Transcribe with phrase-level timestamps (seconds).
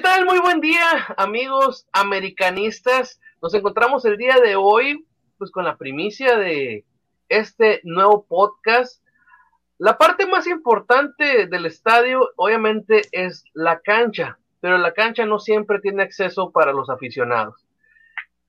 [0.00, 0.24] tal?
[0.24, 3.20] Muy buen día, amigos americanistas.
[3.42, 6.86] Nos encontramos el día de hoy, pues con la primicia de
[7.28, 9.04] este nuevo podcast.
[9.76, 15.80] La parte más importante del estadio, obviamente, es la cancha, pero la cancha no siempre
[15.80, 17.66] tiene acceso para los aficionados.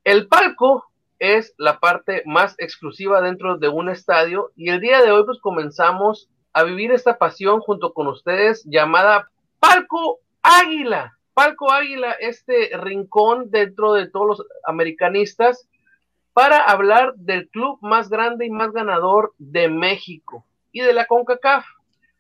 [0.06, 0.86] El palco
[1.20, 5.40] es la parte más exclusiva dentro de un estadio y el día de hoy pues
[5.42, 9.30] comenzamos a vivir esta pasión junto con ustedes llamada
[9.60, 11.18] Palco Águila.
[11.34, 15.68] Palco Águila, este rincón dentro de todos los americanistas
[16.34, 21.66] para hablar del club más grande y más ganador de México y de la CONCACAF,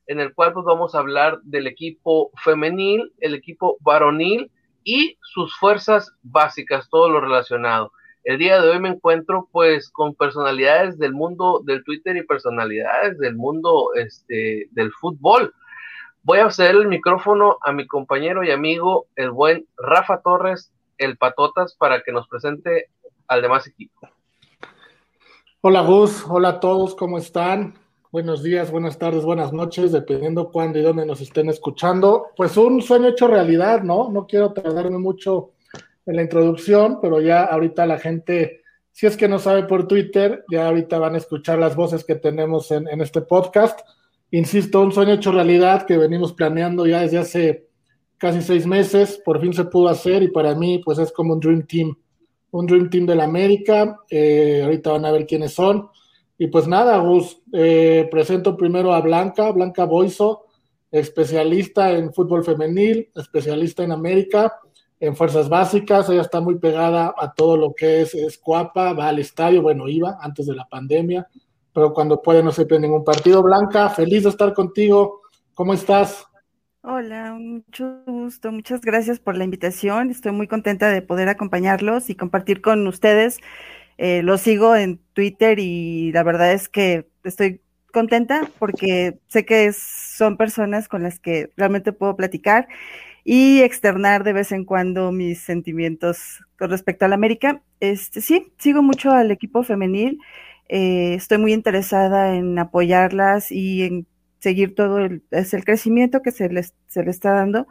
[0.07, 4.51] en el cual pues vamos a hablar del equipo femenil, el equipo varonil
[4.83, 7.91] y sus fuerzas básicas, todo lo relacionado.
[8.23, 13.17] El día de hoy me encuentro pues con personalidades del mundo del Twitter y personalidades
[13.17, 15.53] del mundo este, del fútbol.
[16.23, 21.17] Voy a ceder el micrófono a mi compañero y amigo, el buen Rafa Torres, el
[21.17, 22.89] Patotas, para que nos presente
[23.27, 24.07] al demás equipo.
[25.61, 27.73] Hola Gus, hola a todos, ¿cómo están?
[28.11, 32.27] Buenos días, buenas tardes, buenas noches, dependiendo cuándo y dónde nos estén escuchando.
[32.37, 34.11] Pues un sueño hecho realidad, ¿no?
[34.11, 35.53] No quiero tardarme mucho
[36.05, 40.45] en la introducción, pero ya ahorita la gente, si es que no sabe por Twitter,
[40.51, 43.79] ya ahorita van a escuchar las voces que tenemos en, en este podcast.
[44.31, 47.67] Insisto, un sueño hecho realidad que venimos planeando ya desde hace
[48.17, 51.39] casi seis meses, por fin se pudo hacer y para mí pues es como un
[51.41, 51.97] Dream Team,
[52.51, 55.89] un Dream Team de la América, eh, ahorita van a ver quiénes son.
[56.37, 60.45] Y pues nada, Gus, eh, presento primero a Blanca, Blanca Boiso,
[60.91, 64.53] especialista en fútbol femenil, especialista en América,
[64.99, 69.09] en fuerzas básicas, ella está muy pegada a todo lo que es, es Cuapa, va
[69.09, 71.27] al estadio, bueno, iba antes de la pandemia,
[71.73, 73.43] pero cuando puede no se pierde ningún partido.
[73.43, 75.21] Blanca, feliz de estar contigo,
[75.53, 76.25] ¿cómo estás?
[76.83, 82.15] Hola, mucho gusto, muchas gracias por la invitación, estoy muy contenta de poder acompañarlos y
[82.15, 83.39] compartir con ustedes.
[83.99, 87.61] Eh, los sigo en Twitter y la verdad es que estoy
[87.91, 92.67] contenta porque sé que son personas con las que realmente puedo platicar
[93.23, 97.61] y externar de vez en cuando mis sentimientos con respecto al América.
[97.79, 100.19] Este, sí, sigo mucho al equipo femenil,
[100.73, 104.07] eh, estoy muy interesada en apoyarlas y en
[104.39, 107.67] seguir todo el, es el crecimiento que se les, se le está dando.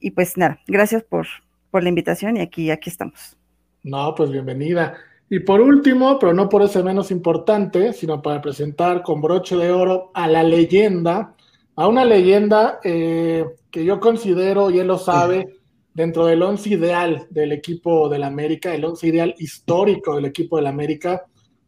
[0.00, 1.26] Y pues nada, gracias por,
[1.70, 3.38] por la invitación y aquí, aquí estamos.
[3.82, 4.98] No, pues bienvenida.
[5.30, 9.70] Y por último, pero no por eso menos importante, sino para presentar con broche de
[9.70, 11.34] oro a la leyenda,
[11.74, 15.56] a una leyenda eh, que yo considero, y él lo sabe,
[15.94, 20.66] dentro del once ideal del equipo del América, el once ideal histórico del equipo del
[20.66, 21.24] América,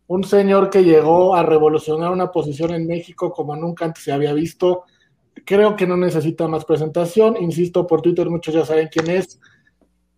[0.09, 4.33] un señor que llegó a revolucionar una posición en México como nunca antes se había
[4.33, 4.85] visto.
[5.45, 9.39] Creo que no necesita más presentación, insisto, por Twitter muchos ya saben quién es.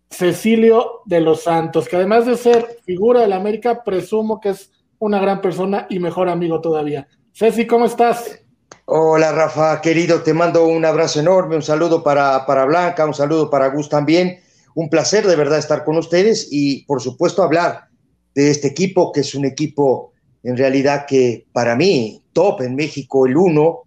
[0.09, 5.19] Cecilio de los Santos, que además de ser figura del América, presumo que es una
[5.19, 7.07] gran persona y mejor amigo todavía.
[7.33, 8.39] Ceci, ¿cómo estás?
[8.85, 13.49] Hola Rafa, querido, te mando un abrazo enorme, un saludo para, para Blanca, un saludo
[13.49, 14.39] para Gus también.
[14.73, 17.90] Un placer de verdad estar con ustedes y por supuesto hablar
[18.35, 20.11] de este equipo, que es un equipo
[20.43, 23.83] en realidad que para mí, top en México, el uno,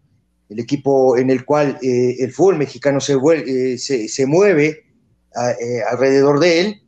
[0.48, 4.84] el equipo en el cual eh, el fútbol mexicano se, eh, se, mueve
[5.60, 6.80] eh, alrededor de él.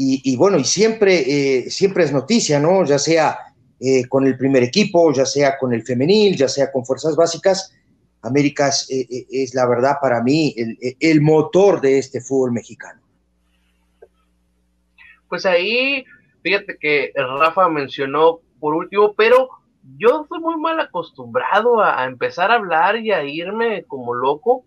[0.00, 2.84] Y, bueno, y siempre, siempre es noticia, ¿no?
[2.84, 3.36] Ya sea
[4.08, 7.74] con el primer equipo, ya sea con el femenil, ya sea con fuerzas básicas.
[8.22, 13.00] América es, es la verdad para mí el, el, motor de este fútbol mexicano.
[15.28, 16.04] Pues ahí,
[16.48, 19.50] fíjate que Rafa mencionó por último, pero
[19.98, 24.64] yo soy muy mal acostumbrado a, empezar a hablar y a irme como loco.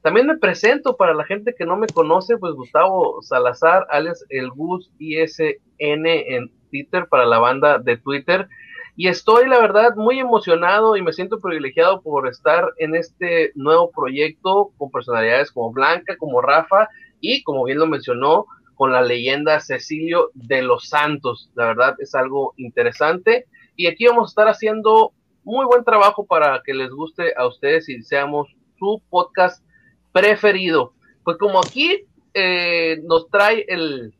[0.00, 4.48] También me presento para la gente que no me conoce, pues Gustavo Salazar, alias el
[4.50, 8.48] Gus ISN en Twitter, para la banda de Twitter.
[8.96, 13.90] Y estoy, la verdad, muy emocionado y me siento privilegiado por estar en este nuevo
[13.90, 16.88] proyecto con personalidades como Blanca, como Rafa
[17.20, 18.46] y, como bien lo mencionó,
[18.78, 21.50] con la leyenda Cecilio de los Santos.
[21.56, 23.46] La verdad es algo interesante.
[23.74, 27.88] Y aquí vamos a estar haciendo muy buen trabajo para que les guste a ustedes
[27.88, 28.46] y seamos
[28.78, 29.64] su podcast
[30.12, 30.94] preferido.
[31.24, 32.04] Pues como aquí
[32.34, 34.14] eh, nos trae el,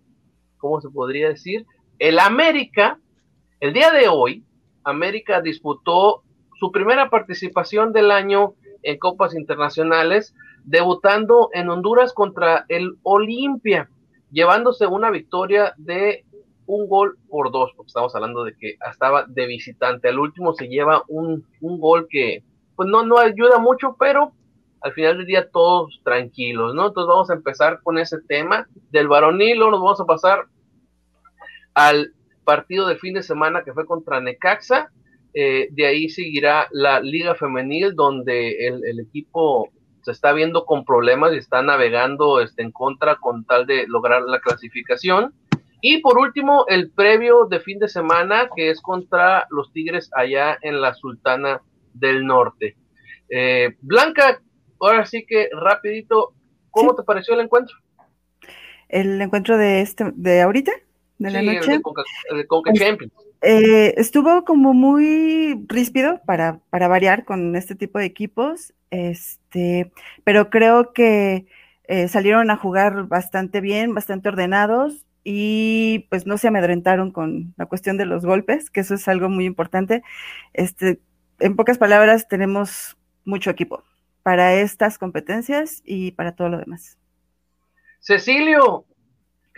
[0.56, 1.64] ¿cómo se podría decir?
[2.00, 2.98] El América,
[3.60, 4.42] el día de hoy,
[4.82, 6.24] América disputó
[6.58, 10.34] su primera participación del año en Copas Internacionales,
[10.64, 13.88] debutando en Honduras contra el Olimpia,
[14.30, 16.24] llevándose una victoria de
[16.66, 20.08] un gol por dos, porque estamos hablando de que estaba de visitante.
[20.08, 22.42] Al último se lleva un, un gol que
[22.76, 24.32] pues no, no ayuda mucho, pero
[24.80, 26.88] al final del día todos tranquilos, ¿no?
[26.88, 30.46] Entonces vamos a empezar con ese tema del varonil, nos vamos a pasar
[31.74, 32.12] al
[32.44, 34.90] partido del fin de semana que fue contra Necaxa,
[35.34, 39.70] eh, de ahí seguirá la Liga Femenil, donde el, equipo
[40.02, 44.22] se está viendo con problemas y está navegando este, en contra con tal de lograr
[44.22, 45.34] la clasificación.
[45.80, 50.58] Y por último, el previo de fin de semana, que es contra los Tigres allá
[50.62, 51.62] en la Sultana
[51.94, 52.76] del Norte.
[53.30, 54.40] Eh, Blanca,
[54.80, 56.32] ahora sí que rapidito,
[56.70, 57.76] ¿cómo te pareció el encuentro?
[58.88, 60.72] El encuentro de este, de ahorita,
[61.18, 61.72] de la noche.
[62.30, 63.12] El de Conca, Champions.
[63.40, 69.92] Eh, estuvo como muy ríspido para, para variar con este tipo de equipos, este,
[70.24, 71.46] pero creo que
[71.84, 77.66] eh, salieron a jugar bastante bien, bastante ordenados y pues no se amedrentaron con la
[77.66, 80.02] cuestión de los golpes, que eso es algo muy importante.
[80.52, 81.00] Este,
[81.38, 83.84] en pocas palabras, tenemos mucho equipo
[84.22, 86.98] para estas competencias y para todo lo demás.
[88.00, 88.84] Cecilio,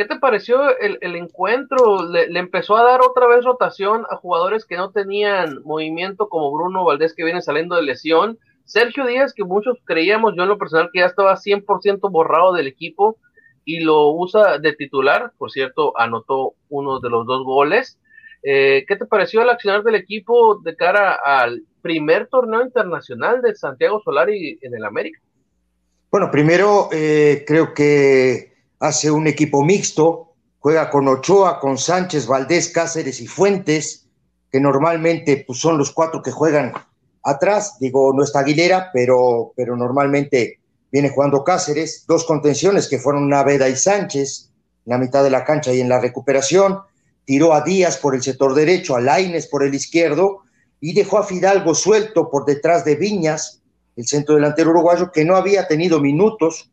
[0.01, 2.09] ¿Qué te pareció el, encuentro?
[2.09, 6.87] Le, empezó a dar otra vez rotación a jugadores que no tenían movimiento, como Bruno
[6.87, 8.39] Valdés, que viene saliendo de lesión.
[8.65, 12.67] Sergio Díaz, que muchos creíamos, yo en lo personal, que ya estaba 100% borrado del
[12.67, 13.19] equipo
[13.67, 15.33] y lo usa de titular.
[15.37, 17.99] Por cierto, anotó uno de los dos goles.
[18.43, 23.55] Eh, ¿Qué te pareció el accionar del equipo de cara al primer torneo internacional de
[23.55, 25.21] Santiago Solari en el América?
[26.11, 28.51] Bueno, primero eh, creo que
[28.81, 34.07] hace un equipo mixto, juega con Ochoa, con Sánchez, Valdés, Cáceres y Fuentes,
[34.51, 36.73] que normalmente pues, son los cuatro que juegan
[37.23, 37.79] atrás.
[37.79, 40.59] Digo, no está Aguilera, pero, pero normalmente
[40.91, 42.05] viene jugando Cáceres.
[42.09, 44.51] Dos contenciones que fueron Naveda y Sánchez,
[44.87, 46.81] en la mitad de la cancha y en la recuperación.
[47.27, 50.43] Tiró a Díaz por el sector derecho, a Laines por el izquierdo
[50.81, 53.61] y dejó a Fidalgo suelto por detrás de Viñas,
[53.97, 56.70] el centro delantero uruguayo, que no había tenido minutos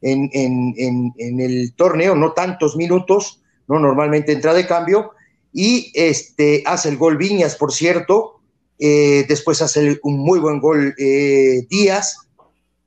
[0.00, 5.12] en, el torneo, no tantos minutos, no normalmente entra de cambio,
[5.52, 8.40] y este, hace el gol Viñas, por cierto,
[8.78, 12.28] eh, después hace un muy buen gol eh, Díaz,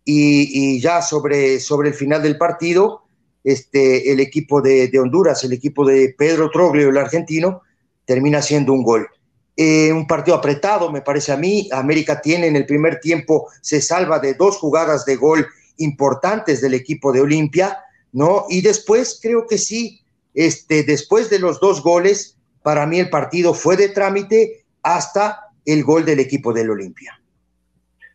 [0.03, 3.03] y, ya sobre, sobre el final del partido,
[3.43, 7.61] este, el equipo de, Honduras, el equipo de Pedro Troglio, el argentino,
[8.05, 9.07] termina haciendo un gol.
[9.55, 11.69] Eh, un partido apretado, me parece a mí.
[11.71, 15.47] América tiene en el primer tiempo, se salva de dos jugadas de gol
[15.81, 17.79] importantes del equipo de Olimpia,
[18.11, 18.45] ¿no?
[18.49, 20.01] Y después creo que sí,
[20.33, 25.83] este, después de los dos goles, para mí el partido fue de trámite hasta el
[25.83, 27.19] gol del equipo del Olimpia.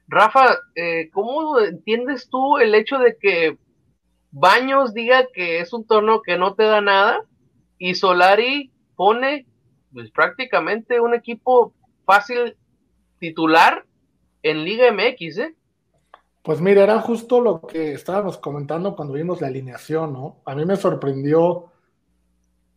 [0.09, 3.59] Rafa, eh, ¿cómo entiendes tú el hecho de que
[4.31, 7.23] Baños diga que es un torneo que no te da nada
[7.79, 9.47] y Solari pone
[9.93, 11.73] pues, prácticamente un equipo
[12.05, 12.57] fácil
[13.19, 13.85] titular
[14.43, 15.55] en Liga MX, ¿eh?
[16.47, 20.43] Pues mira, era justo lo que estábamos comentando cuando vimos la alineación, ¿no?
[20.45, 21.73] A mí me sorprendió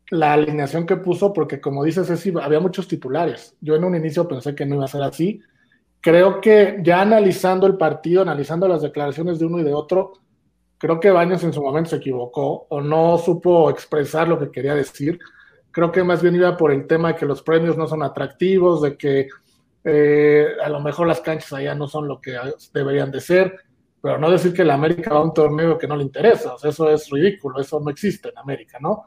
[0.10, 3.56] la alineación que puso porque como dices, Ceci, había muchos titulares.
[3.62, 5.44] Yo en un inicio pensé que no iba a ser así.
[6.01, 10.13] Creo que ya analizando el partido, analizando las declaraciones de uno y de otro,
[10.80, 14.74] creo que Baños en su momento se equivocó o no supo expresar lo que quería
[14.74, 15.19] decir.
[15.69, 18.81] Creo que más bien iba por el tema de que los premios no son atractivos,
[18.81, 19.27] de que
[19.84, 22.38] eh, a lo mejor las canchas allá no son lo que
[22.74, 23.56] deberían de ser,
[24.02, 26.90] pero no decir que la América va a un torneo que no le interesa, eso
[26.90, 29.06] es ridículo, eso no existe en América, ¿no?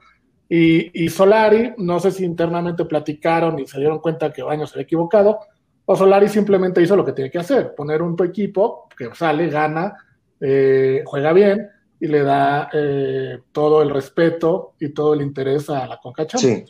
[0.55, 4.85] Y, Solari, no sé si internamente platicaron y se dieron cuenta que Baños se había
[4.85, 5.39] equivocado,
[5.87, 9.97] o Solari simplemente hizo lo que tiene que hacer, poner un equipo que sale, gana,
[10.39, 15.87] eh, juega bien y le da eh, todo el respeto y todo el interés a
[15.87, 16.65] la Conca Sí.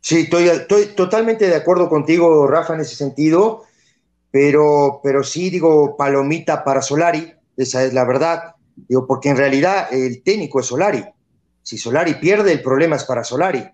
[0.00, 3.64] Sí, estoy, estoy, totalmente de acuerdo contigo, Rafa, en ese sentido,
[4.30, 8.54] pero, pero sí digo palomita para Solari, esa es la verdad,
[8.88, 11.04] digo, porque en realidad el técnico es Solari.
[11.62, 13.64] Si Solari pierde, el problema es para Solari.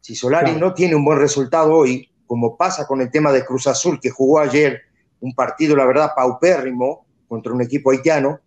[0.00, 3.66] Si Solari no tiene un buen resultado hoy, como pasa con el tema de Cruz
[3.66, 4.82] Azul, que jugó ayer
[5.20, 8.40] un partido, la verdad, paupérrimo contra un equipo haitiano,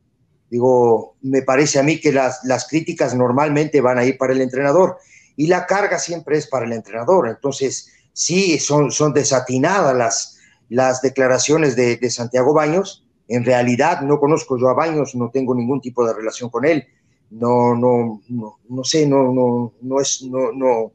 [0.49, 4.41] digo, me parece a mí que las, las críticas normalmente van a ir para el
[4.41, 4.97] entrenador
[5.35, 7.27] y la carga siempre es para el entrenador.
[7.27, 10.37] Entonces, sí, son, son desatinadas las,
[10.69, 13.05] las declaraciones de, Santiago Baños.
[13.27, 16.85] En realidad, no conozco yo a Baños, no tengo ningún tipo de relación con él.
[17.31, 20.91] No, no, no, no sé, no, no, no es, no, no,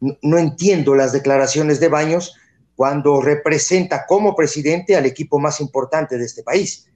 [0.00, 2.36] no entiendo las declaraciones de Baños
[2.76, 6.88] cuando representa como presidente al equipo más importante de este país.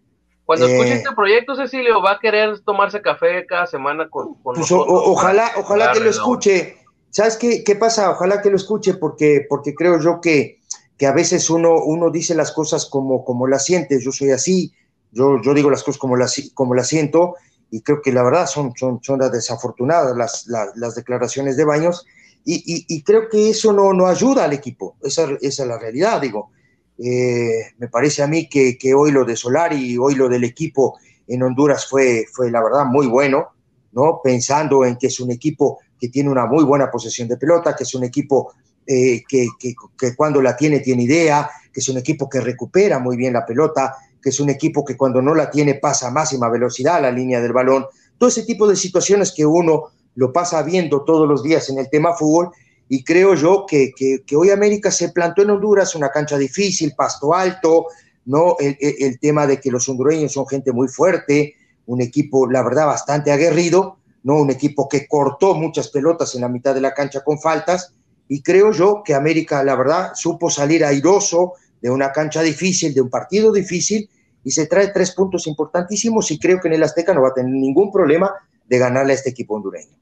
[0.47, 4.59] Cuando escuche eh, este proyecto, Cecilio, va a querer tomarse café cada semana con, pues
[4.61, 4.87] nosotros.
[4.89, 6.79] ojalá, ojalá que lo escuche.
[7.11, 8.11] ¿Sabes qué, qué pasa?
[8.11, 10.61] Ojalá que lo escuche porque, porque creo yo que,
[10.97, 14.01] que a veces uno, uno dice las cosas como, como las siente.
[14.01, 14.73] Yo soy así,
[15.11, 17.35] Yo, yo digo las cosas como las, como las siento
[17.71, 22.07] y creo que la verdad son, son, son las desafortunadas las, las, declaraciones de Baños
[22.45, 26.21] y, y, creo que eso no, no ayuda al equipo, esa, esa es la realidad,
[26.21, 26.53] digo.
[26.99, 30.99] Eh, me parece a mí que, hoy lo de Solari y hoy lo del equipo
[31.27, 33.49] en Honduras fue, fue la verdad muy bueno,
[33.93, 34.21] ¿no?
[34.23, 37.85] Pensando en que es un equipo que tiene una muy buena posesión de pelota, que
[37.85, 38.53] es un equipo
[38.87, 42.99] eh, que, que, que, cuando la tiene tiene idea, que es un equipo que recupera
[42.99, 46.11] muy bien la pelota, que es un equipo que cuando no la tiene pasa a
[46.11, 47.87] máxima velocidad a la línea del balón.
[48.19, 51.91] Todo ese tipo de situaciones que uno lo pasa viendo todos los días en el
[51.91, 52.51] tema fútbol
[52.89, 57.35] y creo yo que, que, hoy América se plantó en Honduras, una cancha difícil, pasto
[57.35, 57.87] alto,
[58.27, 58.57] ¿no?
[58.61, 61.55] El, el, el, tema de que los hondureños son gente muy fuerte,
[61.87, 64.37] un equipo, la verdad, bastante aguerrido, ¿no?
[64.37, 67.93] Un equipo que cortó muchas pelotas en la mitad de la cancha con faltas,
[68.29, 73.01] y creo yo que América, la verdad, supo salir airoso de una cancha difícil, de
[73.01, 74.09] un partido difícil,
[74.45, 77.35] y se trae tres puntos importantísimos, y creo que en el Azteca no va a
[77.35, 78.33] tener ningún problema
[78.65, 79.97] de ganarle a este equipo hondureño.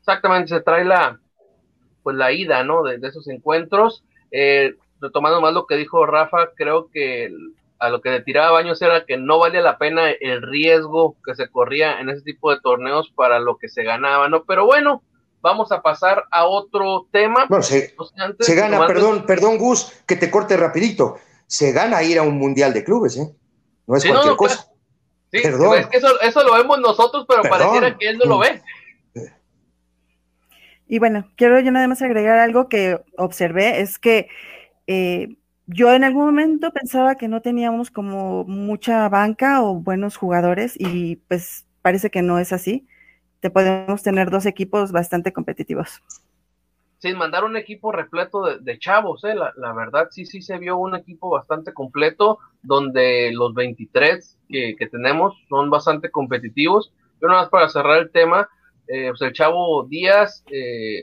[0.00, 1.18] Exactamente, se trae la,
[2.08, 2.82] pues la ida, ¿no?
[2.82, 4.02] De, de esos encuentros.
[4.30, 7.30] Eh, retomando más lo que dijo Rafa, creo que
[7.78, 11.34] a lo que le tiraba Baños era que no valía la pena el riesgo que
[11.34, 14.44] se corría en ese tipo de torneos para lo que se ganaba, ¿no?
[14.44, 15.02] Pero bueno,
[15.42, 17.44] vamos a pasar a otro tema.
[17.46, 22.18] Bueno, se, Antes, se gana, perdón, perdón Gus, que te corte rapidito, se gana ir
[22.18, 23.28] a un mundial de clubes, ¿eh?
[23.86, 24.66] No es sí, cualquier no, no, cosa.
[25.30, 25.78] Pues, sí, perdón.
[25.78, 27.58] Es que eso, eso, lo vemos nosotros, pero perdón.
[27.58, 28.62] pareciera que él no lo ve.
[30.88, 34.28] Y bueno, quiero yo nada más agregar algo que observé, es que
[34.86, 40.74] eh, yo en algún momento pensaba que no teníamos como mucha banca o buenos jugadores
[40.78, 42.88] y pues parece que no es así.
[43.40, 46.02] Te podemos tener dos equipos bastante competitivos.
[46.96, 49.34] Sin mandar un equipo repleto de, chavos, ¿eh?
[49.34, 54.74] la, la, verdad sí, sí se vio un equipo bastante completo donde los 23 que,
[54.76, 56.92] que tenemos son bastante competitivos.
[57.20, 58.48] Yo nada más para cerrar el tema,
[58.88, 61.02] eh, pues el chavo Díaz eh,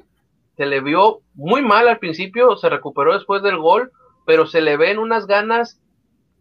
[0.58, 3.92] se le vio muy mal al principio, se recuperó después del gol,
[4.26, 5.80] pero se le ven unas ganas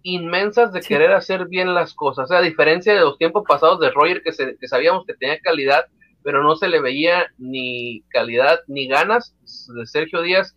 [0.03, 0.89] inmensas de sí.
[0.89, 2.25] querer hacer bien las cosas.
[2.25, 5.15] O sea, a diferencia de los tiempos pasados de Roger, que, se, que sabíamos que
[5.15, 5.87] tenía calidad,
[6.23, 9.35] pero no se le veía ni calidad ni ganas.
[9.75, 10.57] De Sergio Díaz,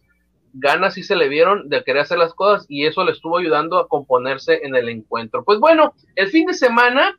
[0.54, 3.78] ganas sí se le vieron de querer hacer las cosas y eso le estuvo ayudando
[3.78, 5.44] a componerse en el encuentro.
[5.44, 7.18] Pues bueno, el fin de semana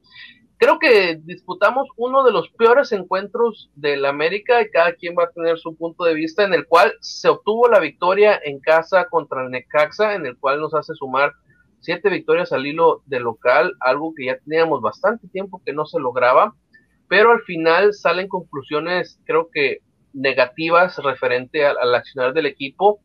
[0.59, 5.31] creo que disputamos uno de los peores encuentros del América y cada quien va a
[5.31, 9.45] tener su punto de vista en el cual se obtuvo la victoria en casa contra
[9.45, 11.33] el Necaxa, en el cual nos hace sumar
[11.81, 16.01] siete victorias al hilo de local, algo que ya teníamos bastante tiempo que no se
[16.01, 16.55] lograba,
[17.09, 19.79] pero al final salen conclusiones creo que
[20.13, 22.99] negativas referente al, al accionar del equipo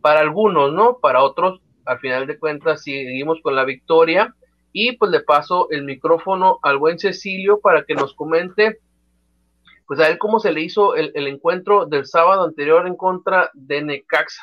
[0.00, 0.98] para algunos, ¿no?
[0.98, 4.34] Para otros, al final de cuentas, seguimos con la victoria
[4.78, 8.78] y pues le paso el micrófono al buen Cecilio para que nos comente,
[9.86, 13.80] pues a él cómo se le hizo el, encuentro del sábado anterior en contra de
[13.80, 14.42] Necaxa.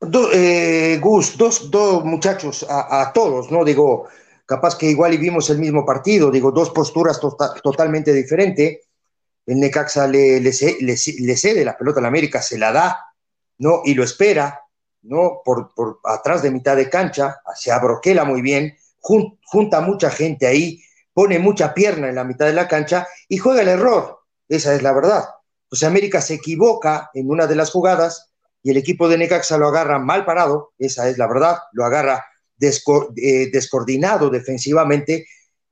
[0.00, 3.62] Do, eh, Gus, dos, dos muchachos, a, todos, ¿no?
[3.62, 4.08] Digo,
[4.46, 8.88] capaz que igual y vimos el mismo partido, digo, dos posturas to tota, totalmente diferentes.
[9.44, 13.04] El Necaxa le, le, le, le cede la pelota a la América, se la da,
[13.58, 13.82] ¿no?
[13.84, 14.62] Y lo espera,
[15.02, 15.42] ¿no?
[15.44, 20.46] Por, por atrás de mitad de cancha, se abroquela muy bien, jun, junta mucha gente
[20.46, 20.82] ahí,
[21.12, 24.18] pone mucha pierna en la mitad de la cancha y juega el error.
[24.48, 25.24] Esa es la verdad.
[25.68, 28.30] Pues América se equivoca en una de las jugadas
[28.62, 32.24] y el equipo de Necaxa lo agarra mal parado, esa es la verdad, lo agarra
[32.56, 35.26] desco eh, descoordinado defensivamente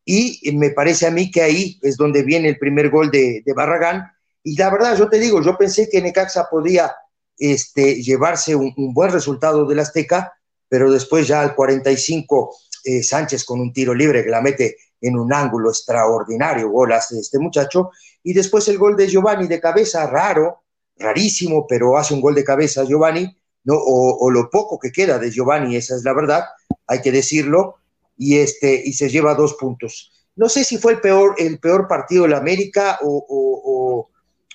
[0.04, 3.52] y me parece a mí que ahí es donde viene el primer gol de, de
[3.54, 4.12] Barragán
[4.42, 6.94] y la verdad yo te digo, yo pensé que Necaxa podía
[7.38, 10.32] este, llevarse un, un buen resultado del Azteca,
[10.68, 15.18] pero después ya al 45 eh, Sánchez con un tiro libre que la mete en
[15.18, 17.90] un ángulo extraordinario, gol hace este muchacho,
[18.22, 20.62] y después el gol de Giovanni de cabeza, raro,
[20.96, 23.74] rarísimo, pero hace un gol de cabeza Giovanni, ¿no?
[23.74, 26.44] o, o lo poco que queda de Giovanni, esa es la verdad,
[26.86, 27.76] hay que decirlo,
[28.16, 30.12] y, este, y se lleva dos puntos.
[30.36, 34.08] No sé si fue el peor, el peor partido de la América o, o,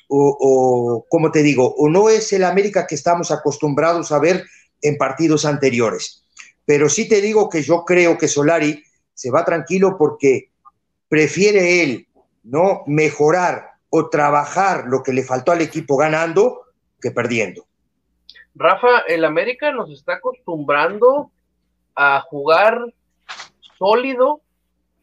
[0.07, 4.45] o, o, como te digo, o no es el América que estamos acostumbrados a ver
[4.81, 6.23] en partidos anteriores
[6.67, 8.83] pero sí te digo que yo creo que Solari
[9.13, 10.51] se va tranquilo porque
[11.07, 12.07] prefiere él
[12.43, 16.63] no mejorar o trabajar lo que le faltó al equipo ganando
[16.99, 17.65] que perdiendo.
[18.53, 21.31] Rafa, el América nos está acostumbrando
[21.95, 22.81] a jugar
[23.77, 24.41] sólido,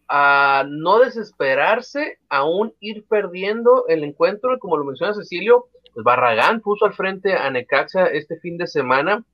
[0.06, 6.84] a no desesperarse, aún ir perdiendo el encuentro, como lo menciona Cecilio, pues Barragán puso
[6.84, 9.24] al frente a Necaxa este fin de semana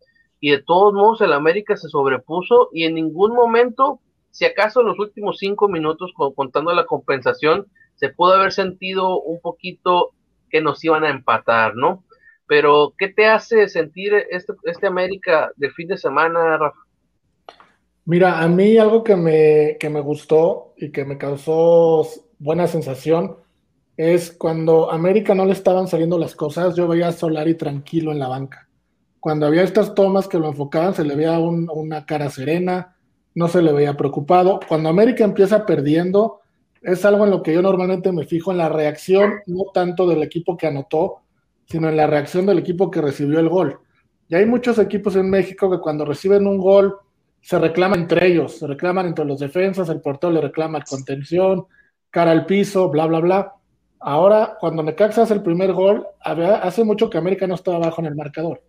[0.40, 4.87] y de todos modos el América se sobrepuso y en ningún momento si acaso en
[4.87, 7.66] los últimos cinco minutos, contando la compensación,
[7.97, 10.12] se pudo haber sentido un poquito
[10.49, 12.04] que nos iban a empatar, ¿no?
[12.47, 16.78] Pero, ¿qué te hace sentir este, este América de fin de semana, Rafa?
[18.04, 22.06] Mira, a mí algo que me, que me gustó y que me causó
[22.38, 23.37] buena sensación
[23.97, 28.18] es cuando América no le estaban saliendo las cosas, yo veía a Solari tranquilo en
[28.18, 28.69] la banca.
[29.20, 32.96] Cuando había estas tomas que lo enfocaban, se le veía una cara serena,
[33.34, 34.60] no se le veía preocupado.
[34.66, 36.40] Cuando América empieza perdiendo,
[36.82, 40.22] es algo en lo que yo normalmente me fijo en la reacción, no tanto del
[40.22, 41.18] equipo que anotó,
[41.66, 43.78] sino en la reacción del equipo que recibió el gol.
[44.28, 46.96] Y hay muchos equipos en México que cuando reciben un gol
[47.42, 51.66] se reclaman entre ellos, se reclaman entre los defensas, el portero le reclama contención,
[52.10, 53.54] cara al piso, bla, bla, bla.
[53.98, 58.06] Ahora, cuando Necaxa hace el primer gol, hace mucho que América no estaba abajo en
[58.06, 58.62] el marcador.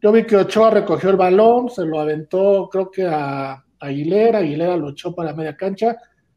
[0.00, 4.76] Yo vi que Ochoa recogió el balón, se lo aventó, creo que a Aguilera, Aguilera
[4.76, 5.96] lo echó para media cancha,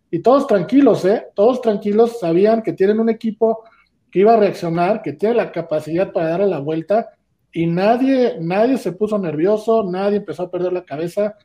[0.10, 1.28] y todos tranquilos, ¿eh?
[1.36, 3.64] Todos tranquilos, sabían que tienen un equipo
[4.10, 7.10] que iba a reaccionar, que tiene la capacidad para darle la vuelta,
[7.54, 11.36] y nadie, nadie se puso nervioso, nadie empezó a perder la cabeza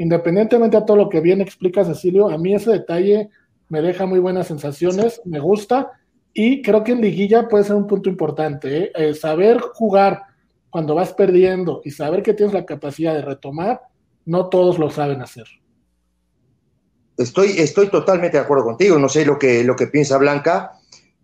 [0.00, 3.28] independientemente de todo lo que bien explica Cecilio, a mí ese detalle
[3.68, 5.90] me deja muy buenas sensaciones, me gusta
[6.32, 8.78] y creo que en liguilla puede ser un punto importante.
[8.78, 8.92] ¿eh?
[8.94, 10.22] Eh, saber jugar
[10.70, 13.82] cuando vas perdiendo y saber que tienes la capacidad de retomar,
[14.24, 15.46] no todos lo saben hacer.
[17.16, 20.72] Estoy, estoy totalmente de acuerdo contigo, no sé lo que, lo que piensa Blanca,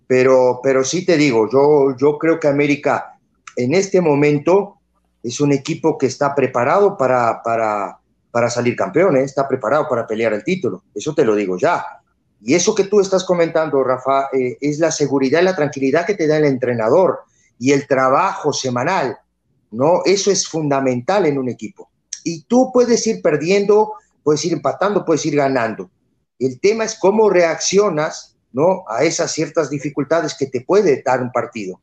[0.06, 3.18] pero, pero sí te digo, yo, yo creo que América
[3.56, 4.78] en este momento
[5.22, 7.98] es un equipo que está preparado para, para,
[8.30, 9.22] para salir campeón, ¿eh?
[9.22, 11.84] está preparado para pelear el título, eso te lo digo ya.
[12.42, 16.14] Y eso que tú estás comentando, Rafa, eh, es la seguridad y la tranquilidad que
[16.14, 17.20] te da el entrenador
[17.58, 19.16] y el trabajo semanal,
[19.76, 20.00] ¿no?
[20.04, 21.90] Eso es fundamental en un equipo.
[22.24, 23.92] Y tú puedes ir perdiendo,
[24.24, 25.90] puedes ir empatando, puedes ir ganando.
[26.38, 28.84] El tema es cómo reaccionas, ¿no?
[28.88, 31.80] A esas ciertas dificultades que te puede dar un partido,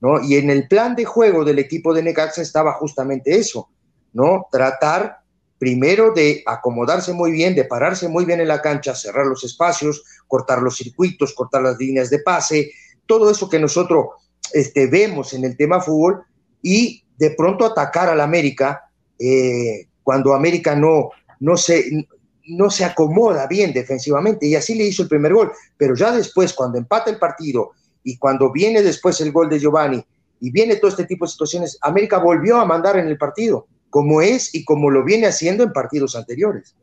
[0.00, 0.20] ¿no?
[0.20, 3.68] Y en el plan de juego del equipo de Necaxa estaba justamente eso,
[4.12, 4.46] ¿no?
[4.50, 5.20] Tratar
[5.58, 10.02] primero de acomodarse muy bien, de pararse muy bien en la cancha, cerrar los espacios,
[10.26, 12.72] cortar los circuitos, cortar las líneas de pase,
[13.06, 14.06] todo eso que nosotros
[14.52, 16.24] este, vemos en el tema fútbol
[16.62, 22.08] y de pronto atacar al América eh, cuando América no, no, se,
[22.46, 26.54] no se acomoda bien defensivamente y así le hizo el primer gol, pero ya después
[26.54, 30.02] cuando empata el partido y cuando viene después el gol de Giovanni
[30.40, 34.22] y viene todo este tipo de situaciones, América volvió a mandar en el partido como
[34.22, 36.74] es y como lo viene haciendo en partidos anteriores.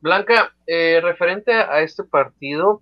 [0.00, 2.80] Blanca, eh, referente a este partido,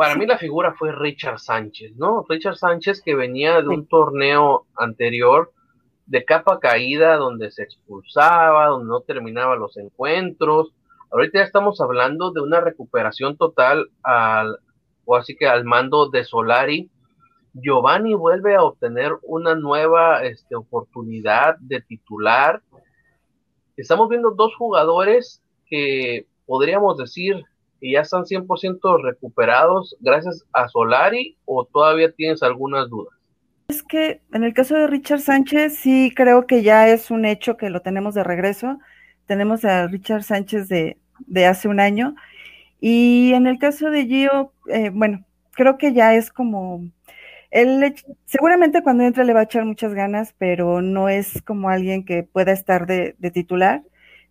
[0.00, 2.24] para mí la figura fue Richard Sánchez, ¿no?
[2.26, 5.52] Richard Sánchez que venía de un torneo anterior
[6.06, 10.72] de capa caída, donde se expulsaba, donde no terminaba los encuentros.
[11.12, 14.56] Ahorita ya estamos hablando de una recuperación total al,
[15.04, 16.90] o así que al mando de Solari,
[17.52, 22.62] Giovanni vuelve a obtener una nueva este, oportunidad de titular.
[23.76, 27.44] Estamos viendo dos jugadores que podríamos decir
[27.80, 33.14] que ya están 100% recuperados gracias a Solari o todavía tienes algunas dudas.
[33.68, 37.56] Es que en el caso de Richard Sánchez sí creo que ya es un hecho
[37.56, 38.78] que lo tenemos de regreso.
[39.26, 40.96] Tenemos a Richard Sánchez de,
[41.46, 42.16] hace un año.
[42.80, 46.90] Y en el caso de Gio, eh, bueno, creo que ya es como
[47.50, 47.94] él
[48.26, 52.22] seguramente cuando entre le va a echar muchas ganas, pero no es como alguien que
[52.22, 53.82] pueda estar de, titular.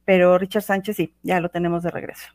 [0.05, 2.27] Pero Richard Sánchez sí, ya lo tenemos de regreso.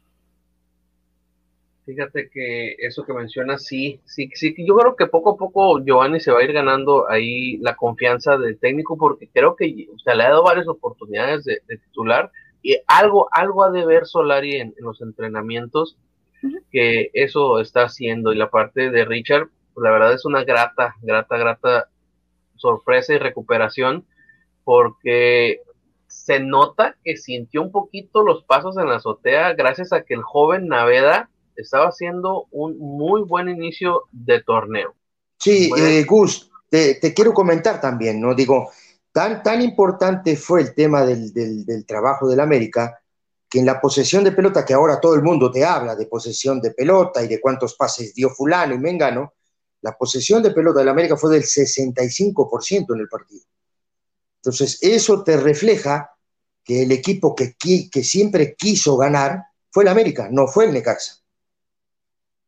[1.85, 6.19] Fíjate que eso que mencionas, sí, sí, sí, yo creo que poco a poco Giovanni
[6.19, 10.15] se va a ir ganando ahí la confianza del técnico porque creo que o sea,
[10.15, 12.31] le ha dado varias oportunidades de, titular
[12.63, 15.99] y algo, algo ha de ver Solari en, los entrenamientos
[16.71, 21.37] que eso está haciendo y la parte de Richard, la verdad es una grata, grata,
[21.37, 21.89] grata
[22.57, 24.07] sorpresa y recuperación
[24.63, 25.61] porque
[26.07, 30.23] se nota que sintió un poquito los pasos en la azotea gracias a que el
[30.23, 34.95] joven Naveda estaba haciendo un muy buen inicio de torneo.
[35.39, 38.35] Sí, eh, Gus, te, quiero comentar también, ¿no?
[38.35, 38.71] Digo,
[39.13, 43.01] tan, tan importante fue el tema del, del, del trabajo del América
[43.49, 46.61] que en la posesión de pelota, que ahora todo el mundo te habla de posesión
[46.61, 49.35] de pelota y de cuántos pases dio fulano y mengano,
[49.81, 53.45] la posesión de pelota del América fue del 65% en el partido.
[54.37, 56.11] Entonces, eso te refleja
[56.65, 61.24] que el equipo que, que siempre quiso ganar fue el América, no fue el Necaxa.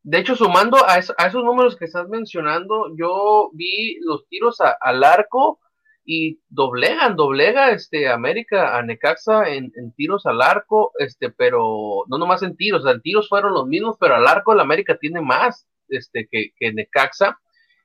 [0.06, 5.58] De hecho, sumando a, esos números que estás mencionando, yo vi los tiros al arco
[6.04, 12.44] y doblegan, doblega este América a Necaxa en, tiros al arco, este, pero no nomás
[12.44, 16.28] en tiros, en tiros fueron los mismos, pero al arco el América tiene más este,
[16.30, 17.40] que, que Necaxa,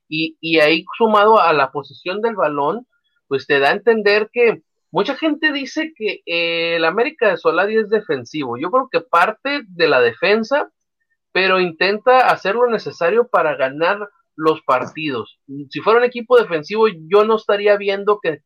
[0.07, 2.85] y, y ahí sumado a la posición del balón,
[3.27, 7.77] pues te da a entender que mucha gente dice que eh, el América de Solari
[7.77, 8.59] es defensivo.
[8.59, 10.71] Yo creo que parte de la defensa,
[11.31, 15.39] pero intenta hacer lo necesario para ganar los partidos.
[15.69, 18.39] Si fuera un equipo defensivo, yo no estaría viendo que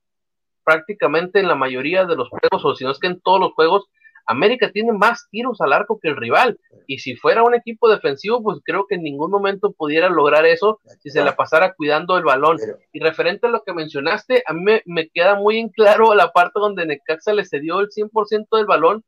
[0.63, 3.53] prácticamente en la mayoría de los juegos, o si no es que en todos los
[3.53, 3.85] juegos,
[4.27, 6.59] América tiene más tiros al arco que el rival.
[6.87, 10.79] Y si fuera un equipo defensivo, pues creo que en ningún momento pudiera lograr eso
[10.99, 12.57] si se la pasara cuidando el balón.
[12.91, 16.59] Y referente a lo que mencionaste, a mí me, queda muy en claro la parte
[16.59, 19.03] donde Necaxa le cedió el 100% del balón.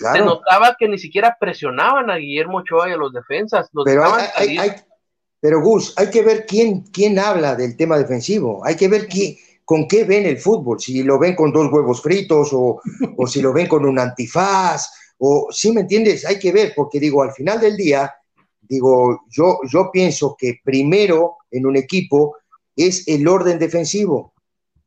[0.00, 3.68] Se notaba que ni siquiera presionaban a Guillermo Ochoa y a los defensas.
[3.84, 4.04] pero,
[5.40, 8.64] pero Gus, hay que ver quién, quién habla del tema defensivo.
[8.64, 9.36] Hay que ver quién
[9.70, 12.80] con qué ven el fútbol, si lo ven con dos huevos fritos o,
[13.28, 17.22] si lo ven con un antifaz, o si me entiendes, hay que ver, porque digo,
[17.22, 18.12] al final del día,
[18.62, 22.38] digo, yo, yo pienso que primero en un equipo
[22.74, 24.34] es el orden defensivo.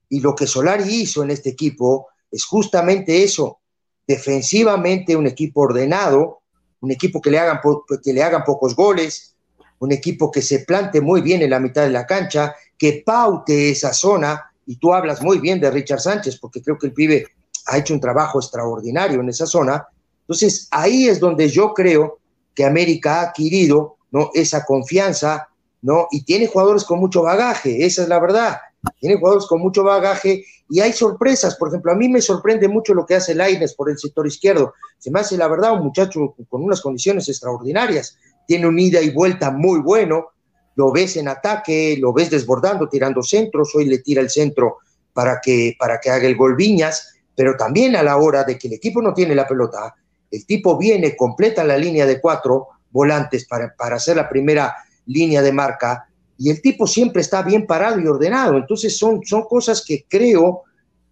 [0.10, 3.62] Y lo que Solari hizo en este equipo es justamente eso,
[4.08, 6.42] defensivamente un equipo ordenado,
[6.82, 7.60] un equipo que le hagan,
[8.04, 9.36] que le hagan pocos goles,
[9.80, 13.72] un equipo que se plante muy bien en la mitad de la cancha, que paute
[13.72, 17.28] esa zona, y tú hablas muy bien de Richard Sánchez, porque creo que el pibe
[17.68, 19.86] ha hecho un trabajo extraordinario en esa zona.
[20.22, 22.20] Entonces, ahí es donde yo creo
[22.56, 23.98] que América ha adquirido
[24.34, 25.50] esa confianza,
[25.82, 26.08] ¿no?
[26.12, 28.58] Y tiene jugadores con mucho bagaje, esa es la verdad.
[29.00, 31.56] Tiene jugadores con mucho bagaje y hay sorpresas.
[31.56, 34.74] Por ejemplo, a mí me sorprende mucho lo que hace Laines por el sector izquierdo.
[34.98, 38.18] Se me hace, la verdad, un muchacho con unas condiciones extraordinarias.
[38.48, 40.28] Tiene un ida y vuelta muy bueno,
[40.76, 44.78] lo ves en ataque, lo ves desbordando, tirando centros, hoy le tira el centro
[45.14, 48.68] para que, para que haga el gol Viñas, pero también a la hora de que
[48.68, 49.96] el equipo no tiene la pelota,
[50.32, 55.42] el tipo viene, completa la línea de cuatro volantes para, para hacer la primera línea
[55.42, 58.58] de marca, y el tipo siempre está bien parado y ordenado.
[58.58, 60.64] Entonces son, son cosas que creo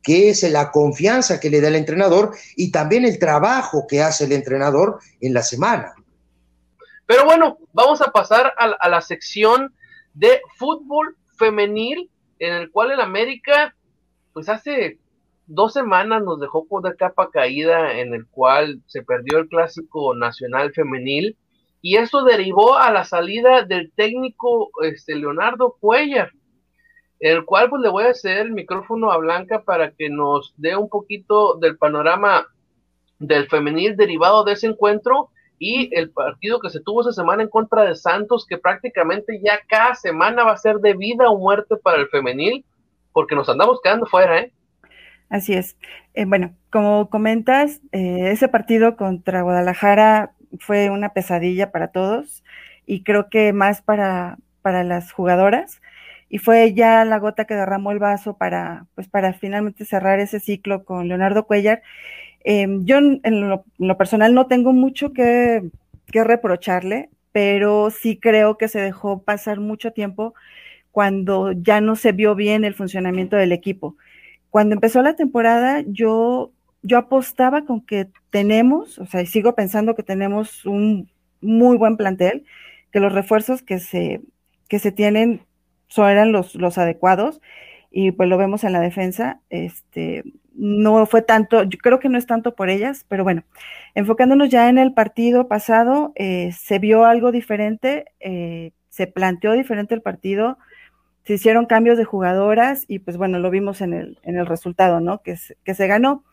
[0.04, 4.26] que es la confianza que le da el entrenador y también el trabajo que hace
[4.26, 5.94] el entrenador en la semana.
[7.06, 9.74] Pero bueno, vamos a pasar a, la sección
[10.14, 13.76] de fútbol femenil, en el cual el América,
[14.34, 14.98] pues hace
[15.46, 20.16] dos semanas nos dejó por de capa caída, en el cual se perdió el clásico
[20.16, 21.38] nacional femenil,
[21.82, 26.32] y eso derivó a la salida del técnico este, Leonardo Cuellar,
[27.20, 30.76] el cual pues le voy a ceder el micrófono a Blanca para que nos dé
[30.76, 32.48] un poquito del panorama
[33.20, 37.50] del femenil derivado de ese encuentro y el partido que se tuvo esa semana en
[37.50, 41.76] contra de Santos, que prácticamente ya cada semana va a ser de vida o muerte
[41.78, 42.65] para el femenil,
[43.13, 44.52] porque nos andamos quedando fuera, ¿eh?
[45.30, 45.78] Así es.
[46.15, 52.44] Eh, bueno, como comentas, eh, ese partido contra Guadalajara fue una pesadilla para todos
[52.86, 55.82] y creo que más para, para las jugadoras
[56.30, 60.40] y fue ya la gota que derramó el vaso para, pues para finalmente cerrar ese
[60.40, 61.82] ciclo con Leonardo Cuellar
[62.44, 65.70] Em, yo en lo, personal no tengo mucho que,
[66.14, 70.34] reprocharle, pero sí creo que se dejó pasar mucho tiempo
[70.92, 73.96] cuando ya no se vio bien el funcionamiento del equipo.
[74.50, 76.52] Cuando empezó la temporada, yo,
[76.84, 81.10] yo apostaba con que tenemos, o sea, sigo pensando que tenemos un
[81.41, 82.46] muy buen plantel,
[82.91, 84.22] que los refuerzos que se,
[84.67, 85.46] que se tienen
[85.88, 87.41] son, eran los, los adecuados,
[87.91, 92.17] y pues lo vemos en la defensa, este, no fue tanto, yo creo que no
[92.17, 93.44] es tanto por ellas, pero bueno,
[93.96, 99.94] enfocándonos ya en el partido pasado, eh, se vio algo diferente, eh, se planteó diferente
[99.94, 100.58] el partido,
[101.26, 105.00] se hicieron cambios de jugadoras y pues bueno, lo vimos en el, en el resultado,
[105.00, 105.22] ¿no?
[105.22, 106.24] Que, que se ganó.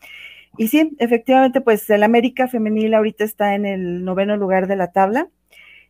[0.57, 4.91] Y sí, efectivamente, pues el América femenil ahorita está en el noveno lugar de la
[4.91, 5.29] tabla.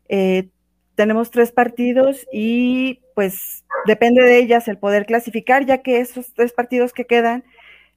[0.08, 0.50] Eh,
[0.96, 6.52] tenemos tres partidos y pues depende de ellas el poder clasificar, ya que esos tres
[6.52, 7.46] partidos que quedan,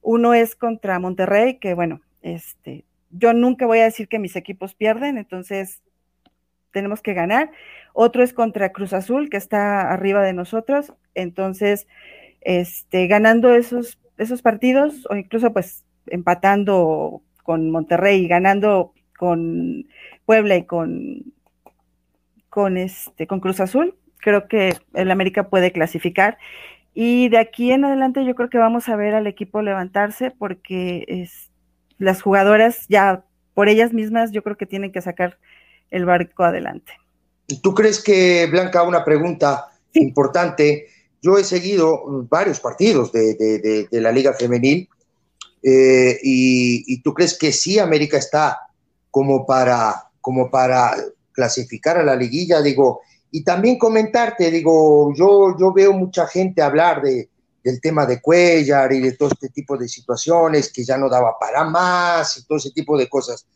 [0.01, 4.73] uno es contra Monterrey, que bueno, este, yo nunca voy a decir que mis equipos
[4.73, 5.81] pierden, entonces
[6.71, 7.51] tenemos que ganar.
[7.93, 11.87] Otro es contra Cruz Azul, que está arriba de nosotros, entonces,
[12.41, 19.87] este, ganando esos, esos partidos, o incluso pues empatando con Monterrey y ganando con
[20.25, 21.33] Puebla y con,
[22.49, 26.37] con este, con Cruz Azul, creo que el América puede clasificar.
[26.93, 31.05] Y de aquí en adelante yo creo que vamos a ver al equipo levantarse porque
[31.07, 31.51] es,
[31.97, 35.37] las jugadoras ya por ellas mismas yo creo que tienen que sacar
[35.91, 36.93] el barco adelante.
[37.61, 40.87] ¿Tú crees que, Blanca, una pregunta importante,
[41.21, 44.89] yo he seguido varios partidos de, la Liga Femenil
[45.63, 48.59] eh, y, tú crees que sí América está
[49.09, 50.93] como para, como para
[51.31, 57.01] clasificar a la liguilla, digo, y también comentarte, digo, yo, yo veo mucha gente hablar
[57.01, 57.29] de,
[57.63, 61.39] del tema de Cuellar y de todo este tipo de situaciones, que ya no daba
[61.39, 63.47] para más y todo ese tipo de cosas.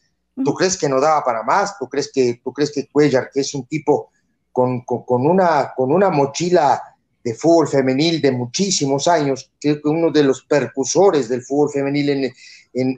[0.43, 1.77] ¿Tú crees que no daba para más?
[1.77, 4.11] ¿Tú crees que, tú crees que Cuellar, que es un tipo
[4.51, 6.81] con, una, con una mochila
[7.27, 12.33] de fútbol femenil de muchísimos años, que uno de los percusores del fútbol femenil en,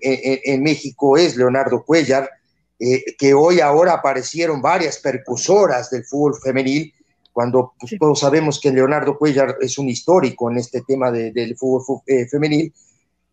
[0.04, 2.30] en, México es Leonardo Cuellar,
[2.78, 6.94] eh, que hoy ahora aparecieron varias percusoras del fútbol femenil,
[7.34, 12.02] cuando pues, todos sabemos que Leonardo Cuellar es un histórico en este tema del fútbol
[12.06, 12.72] eh, femenil.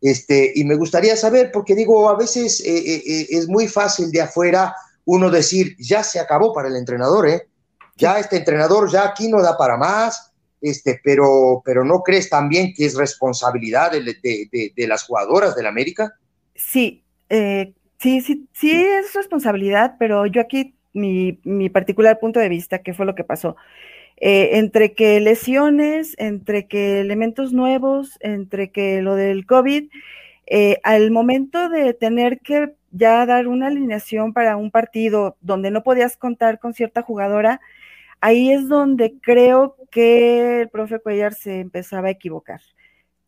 [0.00, 4.74] Este, y me gustaría saber, porque digo, a veces eh, es muy fácil de afuera
[5.04, 7.48] uno decir, ya se acabó para el entrenador, ¿eh?
[7.96, 10.32] ya este entrenador ya aquí no da para más,
[10.70, 16.14] este, pero, pero ¿no crees también que es responsabilidad de, las jugadoras del América?
[16.54, 22.48] Sí, eh, sí, sí, sí es responsabilidad, pero yo aquí mi, mi, particular punto de
[22.48, 23.56] vista, ¿qué fue lo que pasó?
[24.18, 29.90] Eh, entre que lesiones, entre que elementos nuevos, entre que lo del COVID,
[30.46, 35.82] eh, al momento de tener que ya dar una alineación para un partido donde no
[35.82, 37.60] podías contar con cierta jugadora,
[38.20, 42.60] ahí es donde creo que el profe Cuellar se empezaba a equivocar,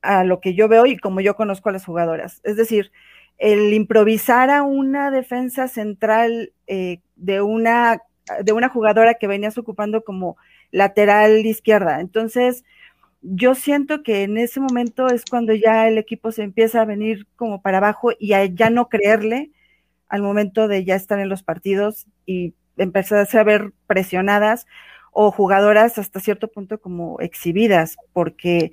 [0.03, 2.41] a lo que yo veo y como yo conozco a las jugadoras.
[2.45, 2.93] Es decir,
[3.39, 8.03] el improvisar a una defensa central eh, de, una,
[8.43, 10.37] de una jugadora que venías ocupando como
[10.71, 12.01] lateral izquierda.
[12.01, 12.65] Entonces,
[13.23, 17.27] yo siento que en ese momento es cuando ya el equipo se empieza a venir
[17.37, 19.51] como para abajo y a ya no creerle
[20.09, 24.67] al momento de ya estar en los partidos y empezarse a ver presionadas
[25.13, 28.73] o jugadoras hasta cierto punto como exhibidas, porque,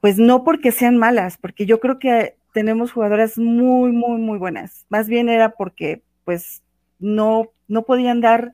[0.00, 4.86] pues no porque sean malas, porque yo creo que tenemos jugadoras muy, muy, muy buenas.
[4.88, 6.62] Más bien era porque, pues,
[6.98, 8.52] no, no podían dar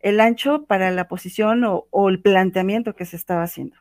[0.00, 3.76] el ancho para la posición o, el planteamiento que se estaba haciendo.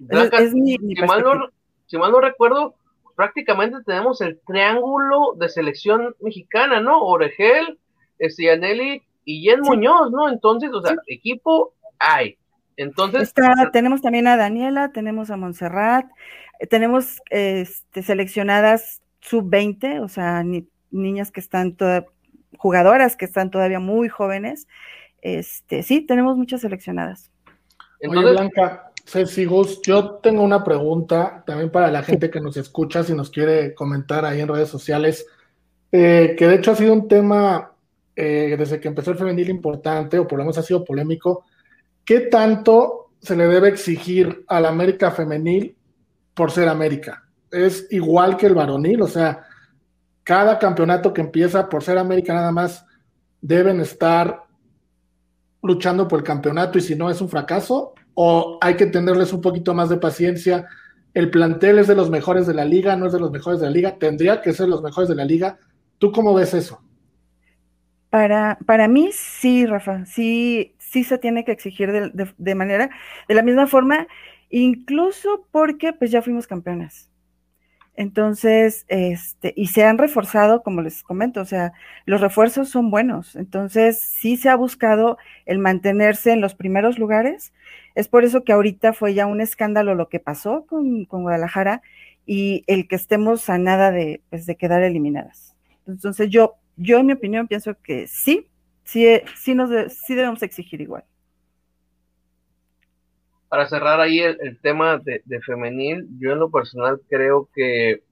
[0.00, 1.48] es mi, si, mal no,
[1.86, 2.74] si, mal no, recuerdo,
[3.16, 7.02] prácticamente tenemos el triángulo de selección mexicana, ¿no?
[7.02, 7.78] Oregel,
[8.18, 10.30] Estianelli y Jen Muñoz, ¿no?
[10.30, 12.38] Entonces, o sea, equipo hay.
[12.78, 13.34] Entonces.
[13.74, 16.06] tenemos también a Daniela, tenemos a Montserrat,
[16.58, 20.42] eh, tenemos este, seleccionadas sub-20, o sea,
[20.90, 22.04] niñas que están todas,
[22.56, 24.66] jugadoras que están todavía muy jóvenes.
[25.20, 27.30] Este, sí, tenemos muchas seleccionadas.
[28.00, 33.04] Entonces, Blanca, Ceci Gus, yo tengo una pregunta también para la gente que nos escucha,
[33.04, 35.26] si nos quiere comentar ahí en redes sociales,
[35.92, 37.72] eh, que de hecho ha sido un tema
[38.20, 41.44] eh, desde que empezó el femenil importante, o por lo menos ha sido polémico,
[42.04, 45.76] ¿qué tanto se le debe exigir a la América femenil
[46.34, 47.28] por ser América?
[47.48, 49.02] ¿Es igual que el varonil?
[49.02, 49.44] O sea,
[50.24, 52.84] cada campeonato que empieza por ser América nada más
[53.40, 54.42] deben estar
[55.62, 59.40] luchando por el campeonato y si no es un fracaso, o hay que tenerles un
[59.40, 60.66] poquito más de paciencia.
[61.14, 63.66] El plantel es de los mejores de la liga, no es de los mejores de
[63.66, 65.56] la liga, tendría que ser los mejores de la liga.
[65.98, 66.80] ¿Tú cómo ves eso?
[68.10, 72.90] Para, para mí sí, Rafa, sí, sí se tiene que exigir de, manera,
[73.28, 74.06] de la misma forma,
[74.48, 77.10] incluso porque pues ya fuimos campeonas.
[77.98, 81.72] Entonces, este, y se han reforzado, como les comento, o sea,
[82.06, 83.34] los refuerzos son buenos.
[83.34, 87.52] Entonces, sí se ha buscado el mantenerse en los primeros lugares.
[87.96, 91.82] Es por eso que ahorita fue ya un escándalo lo que pasó con, con Guadalajara
[92.24, 95.56] y el que estemos a nada de, pues, de quedar eliminadas.
[95.84, 98.48] Entonces, yo yo en mi opinión pienso que sí,
[98.84, 101.04] sí, sí, nos sí debemos exigir igual.
[103.48, 108.02] Para cerrar ahí el, tema de, femenil, yo en lo personal creo que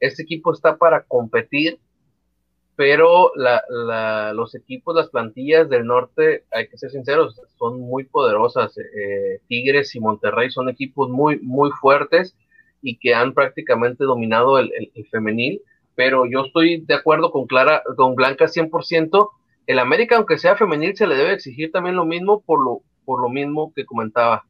[0.00, 1.78] este equipo está para competir,
[2.76, 3.32] pero
[4.32, 8.78] los equipos, las plantillas del norte, hay que ser sinceros, son muy poderosas.
[8.78, 12.36] Eh, Tigres y Monterrey son equipos muy, muy fuertes
[12.80, 14.70] y que han prácticamente dominado el
[15.10, 15.60] femenil
[15.98, 19.30] pero yo estoy de acuerdo con Clara, con Blanca 100%.
[19.66, 23.20] El América, aunque sea femenil, se le debe exigir también lo mismo por lo, por
[23.20, 24.44] lo mismo que comentaba.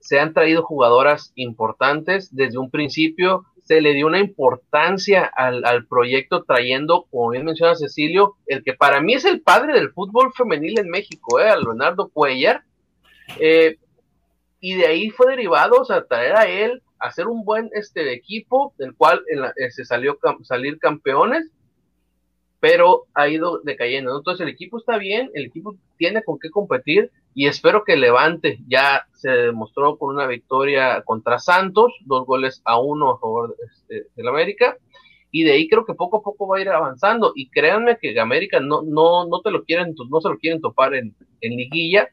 [0.00, 6.44] Se han traído jugadoras importantes desde un principio, se le dio una importancia al, proyecto
[6.44, 10.78] trayendo, como bien menciona Cecilio, el que para mí es el padre del fútbol femenil
[10.78, 11.48] en México, ¿eh?
[11.48, 12.64] a Leonardo Cuellar.
[13.40, 13.78] Eh,
[14.60, 18.74] y de ahí fue derivado, o sea, traer a él, hacer un buen este, equipo,
[18.78, 19.22] del cual
[19.56, 21.50] se este, salió salir campeones,
[22.60, 24.16] pero ha ido decayendo.
[24.16, 28.58] Entonces el equipo está bien, el equipo tiene con qué competir, y espero que levante.
[28.66, 34.06] Ya se demostró con una victoria contra Santos, dos goles a uno a favor este,
[34.16, 34.78] del América.
[35.30, 37.32] Y de ahí creo que poco a poco va a ir avanzando.
[37.34, 40.94] Y créanme que América no, no, no te lo quieren, no se lo quieren topar
[40.94, 42.08] en, en liguilla,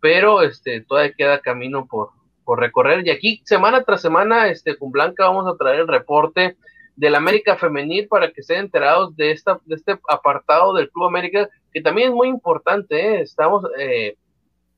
[0.00, 2.10] pero este, todavía queda camino por,
[2.44, 3.06] por recorrer.
[3.06, 6.56] Y aquí, semana tras semana, este, con Blanca vamos a traer el reporte
[6.96, 11.48] del América Femenil para que estén enterados de, esta, de este apartado del Club América,
[11.72, 13.00] que también es muy importante.
[13.00, 13.20] ¿eh?
[13.22, 14.16] Estamos eh,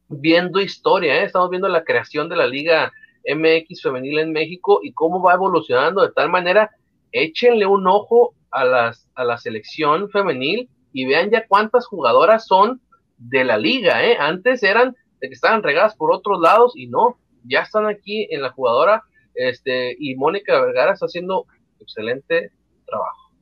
[0.09, 1.25] viendo historia, ¿eh?
[1.25, 2.93] estamos viendo la creación de la Liga
[3.27, 6.71] MX Femenil en México y cómo va evolucionando de tal manera.
[7.13, 12.81] Échenle un ojo a, las, a la selección femenil y vean ya cuántas jugadoras son
[13.19, 14.05] de la liga.
[14.05, 14.17] ¿eh?
[14.19, 18.43] Antes eran de que estaban regadas por otros lados y no, ya están aquí en
[18.43, 19.03] la jugadora.
[19.35, 21.47] Este, y Mónica Vergara está haciendo
[21.81, 22.51] excelente
[22.87, 23.33] trabajo.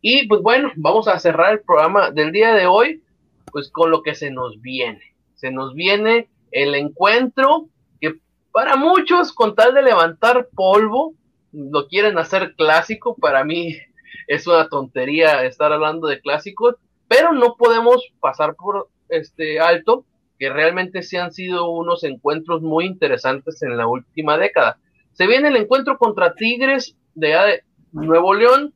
[0.00, 3.02] Y pues bueno, vamos a cerrar el programa del día de hoy,
[3.50, 5.00] pues con lo que se nos viene.
[5.34, 7.68] Se nos viene el encuentro
[8.00, 8.14] que
[8.52, 11.14] para muchos, con tal de levantar polvo,
[11.52, 13.16] lo quieren hacer clásico.
[13.16, 13.76] Para mí
[14.28, 16.76] es una tontería estar hablando de clásicos,
[17.08, 20.04] pero no podemos pasar por este alto
[20.38, 24.78] que realmente se han sido unos encuentros muy interesantes en la última década.
[25.12, 28.74] Se viene el encuentro contra Tigres de Nuevo León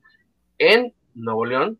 [0.59, 1.79] en Nuevo León.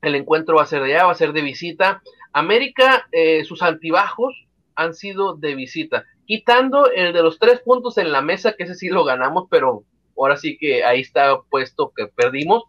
[0.00, 2.02] El encuentro va a ser de allá, va a ser de visita.
[2.32, 8.10] América, eh, sus altibajos han sido de visita, quitando el de los tres puntos en
[8.10, 9.84] la mesa, que ese sí lo ganamos, pero
[10.16, 12.64] ahora sí que ahí está puesto que perdimos.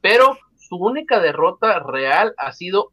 [0.00, 2.92] Pero su única derrota real ha sido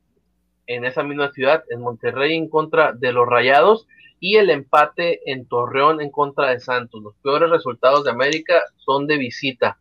[0.67, 3.87] en esa misma ciudad, en Monterrey, en contra de los Rayados
[4.19, 7.01] y el empate en Torreón en contra de Santos.
[7.03, 9.77] Los peores resultados de América son de visita.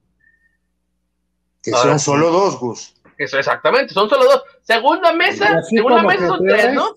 [1.62, 2.94] Que son solo dos, Gus.
[3.16, 4.42] Eso, exactamente, son solo dos.
[4.62, 6.94] Segunda mesa, segunda mesa son tres, ¿no?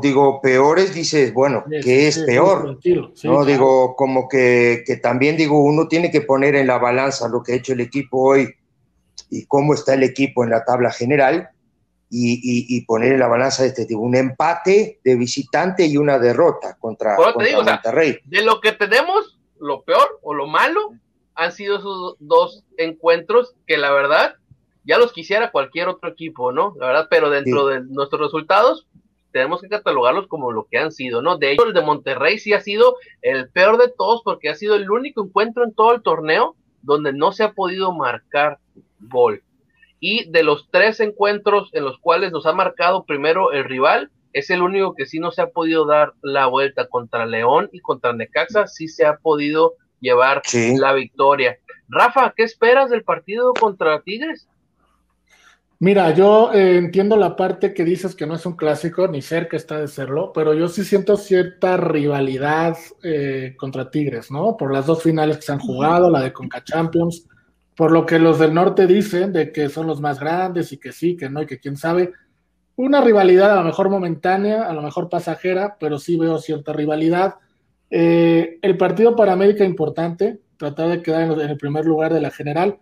[0.00, 2.78] digo, peores, dices, bueno, ¿qué es peor?
[3.24, 7.42] no, digo, como que, que también digo, uno tiene que poner en la balanza lo
[7.42, 8.54] que ha hecho el equipo hoy
[9.28, 11.50] y cómo está el equipo en la tabla general
[12.14, 16.76] y, poner en la balanza de este tipo un empate de visitante y una derrota
[16.78, 18.18] contra, Monterrey.
[18.24, 20.92] de lo que tenemos, lo peor o lo malo
[21.34, 24.34] han sido esos dos encuentros que la verdad
[24.84, 26.74] ya los quisiera cualquier otro equipo, ¿no?
[26.78, 28.86] La verdad, pero dentro de nuestros resultados
[29.30, 31.38] tenemos que catalogarlos como lo que han sido, ¿no?
[31.38, 34.74] De hecho, el de Monterrey sí ha sido el peor de todos porque ha sido
[34.74, 38.58] el único encuentro en todo el torneo donde no se ha podido marcar
[39.00, 39.42] gol
[40.04, 44.50] y de los tres encuentros en los cuales nos ha marcado primero el rival, es
[44.50, 48.12] el único que sí no se ha podido dar la vuelta contra León y contra
[48.12, 50.42] Necaxa, sí se ha podido llevar
[50.76, 51.56] la victoria.
[51.88, 54.48] Rafa, ¿qué esperas del partido contra Tigres?
[55.78, 59.56] Mira, yo eh, entiendo la parte que dices que no es un clásico, ni cerca
[59.56, 64.56] está de serlo, pero yo sí siento cierta rivalidad eh, contra Tigres, ¿no?
[64.56, 67.28] Por las dos finales que se han jugado, la de Conca Champions,
[67.76, 70.92] por lo que los del norte dicen de que son los más grandes y que
[70.92, 72.12] sí, que no y que quién sabe.
[72.76, 77.36] Una rivalidad a lo mejor momentánea, a lo mejor pasajera, pero sí veo cierta rivalidad.
[77.90, 82.30] Eh, el partido para América importante, tratar de quedar en, el primer lugar de la
[82.30, 82.78] general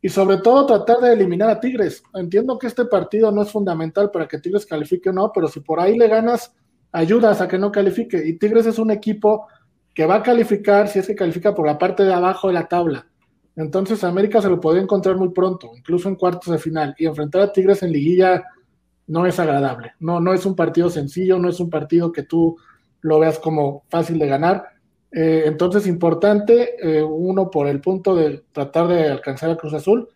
[0.00, 2.02] y sobre todo tratar de eliminar a Tigres.
[2.14, 5.60] Entiendo que este partido no es fundamental para que Tigres califique o no, pero si
[5.60, 6.54] por ahí le ganas,
[6.92, 8.22] ayudas a que no califique.
[8.26, 9.46] Y Tigres es un equipo
[9.94, 12.68] que va a calificar si es que califica por la parte de abajo de la
[12.68, 13.06] tabla.
[13.56, 16.94] Entonces América se lo podría encontrar muy pronto, incluso en cuartos de final.
[16.98, 18.44] Y enfrentar a Tigres en liguilla
[19.06, 19.92] no es agradable.
[20.00, 22.56] No, no es un partido sencillo, no es un partido que tú
[23.00, 24.64] lo veas como fácil de ganar.
[25.12, 30.08] Eh, entonces, importante, eh, uno, por el punto de tratar de alcanzar a Cruz Azul,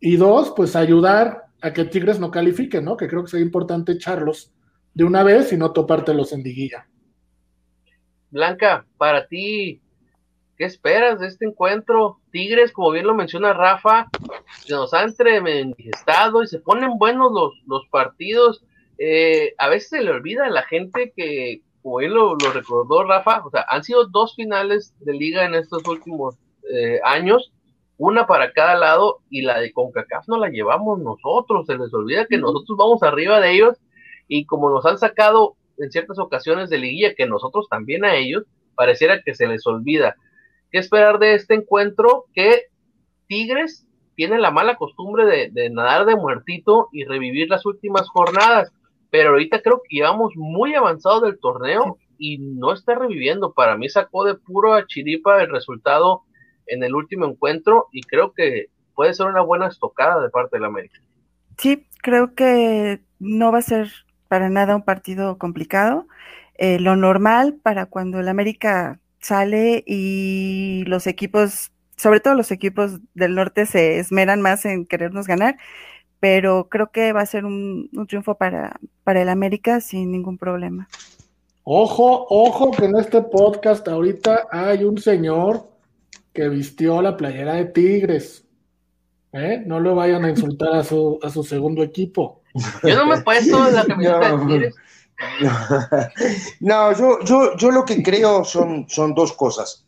[0.00, 2.96] y dos, pues ayudar a que Tigres no califique, ¿no?
[2.96, 4.52] Que creo que sería importante echarlos
[4.92, 6.88] de una vez y no topártelos en liguilla.
[8.30, 9.81] Blanca, para ti,
[10.62, 12.20] ¿Qué esperas de este encuentro?
[12.30, 14.06] Tigres, como bien lo menciona Rafa,
[14.64, 18.64] se nos ha entremendigestado y se ponen buenos los, los partidos.
[18.96, 23.44] Eh, a veces se le olvida a la gente que, como bien lo, recordó Rafa,
[23.44, 26.36] o sea, han sido dos finales de liga en estos últimos
[26.72, 27.52] eh, años,
[27.98, 32.26] una para cada lado, y la de CONCACAF no la llevamos nosotros, se les olvida
[32.26, 33.78] que nosotros vamos arriba de ellos,
[34.28, 38.44] y como nos han sacado en ciertas ocasiones de liguilla, que nosotros también a ellos,
[38.76, 40.14] pareciera que se les olvida.
[40.72, 42.24] ¿Qué esperar de este encuentro?
[42.32, 42.62] Que
[43.28, 48.72] Tigres tiene la mala costumbre de, nadar de muertito y revivir las últimas jornadas,
[49.10, 53.52] pero ahorita creo que llevamos muy avanzado del torneo y no está reviviendo.
[53.52, 56.22] Para mí sacó de puro a chiripa el resultado
[56.66, 60.64] en el último encuentro y creo que puede ser una buena estocada de parte del
[60.64, 61.00] América.
[61.58, 63.90] Sí, creo que no va a ser
[64.28, 66.06] para nada un partido complicado.
[66.56, 73.00] eh, lo normal para cuando el América sale y los equipos, sobre todo los equipos
[73.14, 75.56] del norte, se esmeran más en querernos ganar,
[76.20, 80.88] pero creo que va a ser un, triunfo para, para el América sin ningún problema.
[81.64, 85.70] Ojo, ojo que en este podcast ahorita hay un señor
[86.32, 88.44] que vistió la playera de Tigres.
[89.32, 89.62] ¿Eh?
[89.64, 92.42] No lo vayan a insultar a su, a su segundo equipo.
[92.82, 94.74] Yo no me he puesto la camiseta de Tigres.
[96.60, 99.84] No, yo, yo, yo lo que creo son, son dos cosas.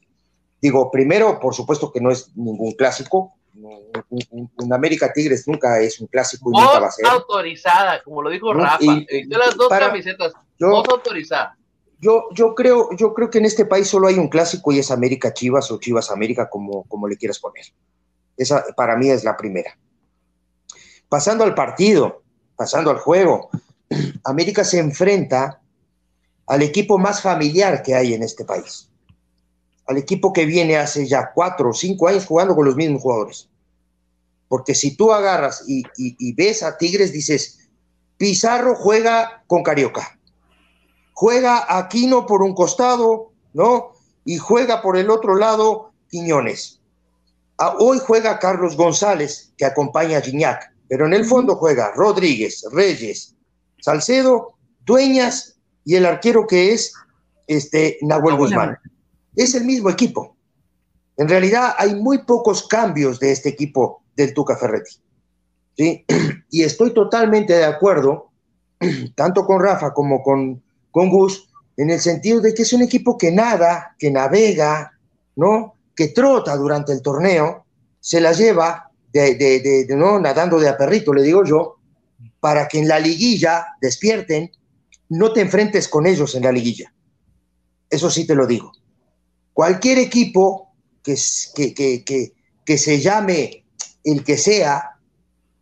[0.60, 3.34] Digo, primero, por supuesto que no es ningún clásico.
[3.54, 7.06] Un, América Tigres nunca es un clásico y nunca va a ser.
[7.06, 8.82] autorizada, como lo dijo Rafa.
[8.82, 11.56] Y, las dos camisetas, dos autorizadas.
[12.00, 14.90] Yo, yo, creo, yo creo que en este país solo hay un clásico y es
[14.90, 17.64] América Chivas o Chivas América, como, como le quieras poner.
[18.36, 19.78] Esa para mí es la primera.
[21.08, 22.22] Pasando al partido,
[22.56, 23.50] pasando al juego,
[24.24, 25.60] América se enfrenta
[26.46, 28.88] al equipo más familiar que hay en este país,
[29.86, 33.48] al equipo que viene hace ya cuatro o cinco años jugando con los mismos jugadores.
[34.48, 37.68] Porque si tú agarras y, y ves a Tigres, dices,
[38.16, 40.18] Pizarro juega con Carioca,
[41.12, 43.92] juega Aquino por un costado, ¿no?
[44.24, 46.80] Y juega por el otro lado Quiñones.
[47.58, 52.64] Ah, hoy juega Carlos González, que acompaña a Gignac, pero en el fondo juega Rodríguez,
[52.72, 53.33] Reyes,
[53.84, 54.54] Salcedo,
[54.86, 56.94] Dueñas y el arquero que es
[57.46, 58.78] este, Nahuel Guzmán.
[59.36, 60.34] Es el mismo equipo.
[61.18, 64.96] En realidad hay muy pocos cambios de este equipo del Tuca Ferretti.
[65.76, 66.04] ¿sí?
[66.50, 68.30] Y estoy totalmente de acuerdo,
[69.16, 73.18] tanto con Rafa como con, con Gus, en el sentido de que es un equipo
[73.18, 74.98] que nada, que navega,
[75.36, 75.74] ¿no?
[75.94, 77.66] que trota durante el torneo,
[78.00, 80.18] se la lleva de, de, de, ¿no?
[80.18, 81.76] nadando de a perrito, le digo yo,
[82.44, 84.52] para que en la liguilla despierten,
[85.08, 86.92] no te enfrentes con ellos en la liguilla.
[87.88, 88.70] Eso sí te lo digo.
[89.54, 91.16] Cualquier equipo que,
[91.54, 92.34] que, que,
[92.66, 93.64] que se llame
[94.04, 94.90] el que sea,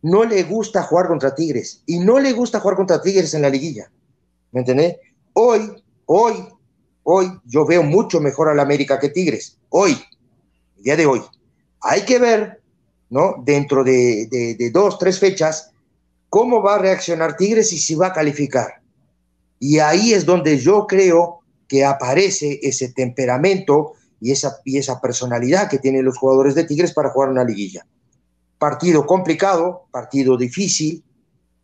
[0.01, 3.49] no le gusta jugar contra Tigres y no le gusta jugar contra Tigres en la
[3.49, 3.89] liguilla.
[4.51, 4.97] ¿Me entendés?
[5.31, 6.33] Hoy, hoy,
[7.03, 9.57] hoy yo veo mucho mejor a la América que Tigres.
[9.69, 9.97] Hoy,
[10.75, 11.21] el día de hoy.
[11.79, 12.61] Hay que ver,
[13.09, 13.35] ¿no?
[13.41, 15.72] Dentro de, de dos, tres fechas,
[16.33, 18.81] cómo va a reaccionar Tigres y si va a calificar.
[19.59, 25.69] Y ahí es donde yo creo que aparece ese temperamento y esa, y esa personalidad
[25.69, 27.85] que tienen los jugadores de Tigres para jugar una liguilla.
[28.57, 31.03] Partido complicado, partido difícil,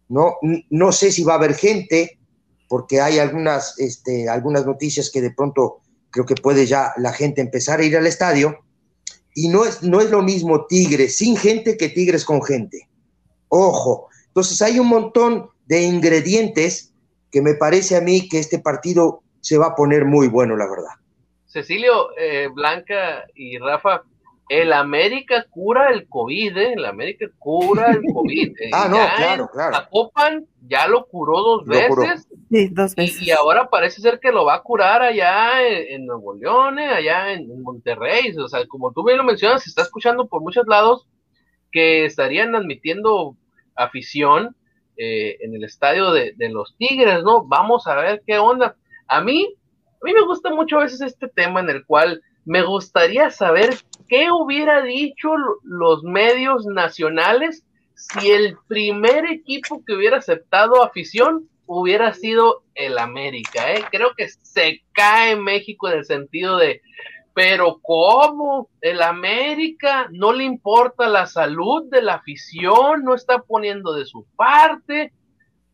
[0.08, 0.36] ¿no?
[0.70, 2.20] No sé si va a haber gente,
[2.68, 5.80] porque hay algunas, este, algunas noticias que de pronto
[6.12, 8.60] creo que puede ya la gente empezar a ir al estadio.
[9.34, 12.88] Y no es, no es lo mismo Tigres sin gente que Tigres con gente.
[13.48, 16.94] Ojo, entonces hay un montón de ingredientes
[17.32, 20.68] que me parece a mí que este partido se va a poner muy bueno, la
[20.68, 20.94] verdad.
[21.46, 24.04] Cecilio, eh, Blanca y Rafa,
[24.50, 26.74] el América cura el COVID, ¿eh?
[26.74, 28.50] El América cura el COVID.
[28.60, 28.70] ¿eh?
[28.74, 29.76] ah, no, claro, claro.
[29.76, 32.28] Zapopan ya lo curó dos veces.
[32.52, 33.22] Sí, dos veces.
[33.22, 36.90] Y, ahora parece ser que lo va a curar allá en, Nuevo León, ¿eh?
[36.90, 38.36] allá en, Monterrey.
[38.38, 41.08] O sea, como tú bien lo mencionas, se está escuchando por muchos lados
[41.72, 43.36] que estarían admitiendo
[43.80, 44.56] afición
[44.98, 47.46] eh, en el estadio de, los Tigres, ¿no?
[47.46, 48.76] Vamos a ver qué onda.
[49.08, 49.56] A mí,
[50.02, 53.76] a mí me gusta mucho a veces este tema en el cual me gustaría saber
[54.08, 55.30] qué hubiera dicho
[55.64, 57.64] los medios nacionales
[57.96, 63.84] si el primer equipo que hubiera aceptado afición hubiera sido el América, ¿eh?
[63.92, 66.82] Creo que se cae México en el sentido de,
[67.40, 68.68] pero ¿cómo?
[68.82, 74.26] El América no le importa la salud de la afición, no está poniendo de su
[74.36, 75.14] parte.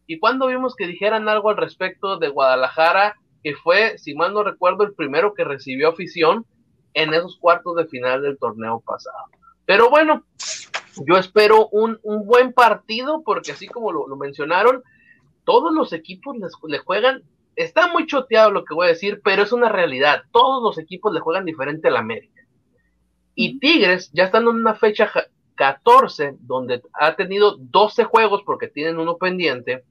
[0.06, 4.44] ¿Y cuando vimos que dijeran algo al respecto de Guadalajara, que fue, si mal no
[4.44, 6.46] recuerdo, el primero que recibió afición
[6.94, 9.26] en esos cuartos de final del torneo pasado?
[9.66, 10.24] Pero bueno,
[11.08, 14.84] yo espero un, buen partido porque así como lo, mencionaron,
[15.46, 17.24] todos los equipos les, le juegan
[17.56, 20.24] está muy choteado lo que voy a decir, pero es una realidad.
[20.32, 22.42] Todos los equipos le juegan diferente al América.
[23.34, 25.12] Y Tigres, ya estando en una fecha
[25.56, 29.84] 14, donde ha tenido 12 juegos porque tienen uno pendiente,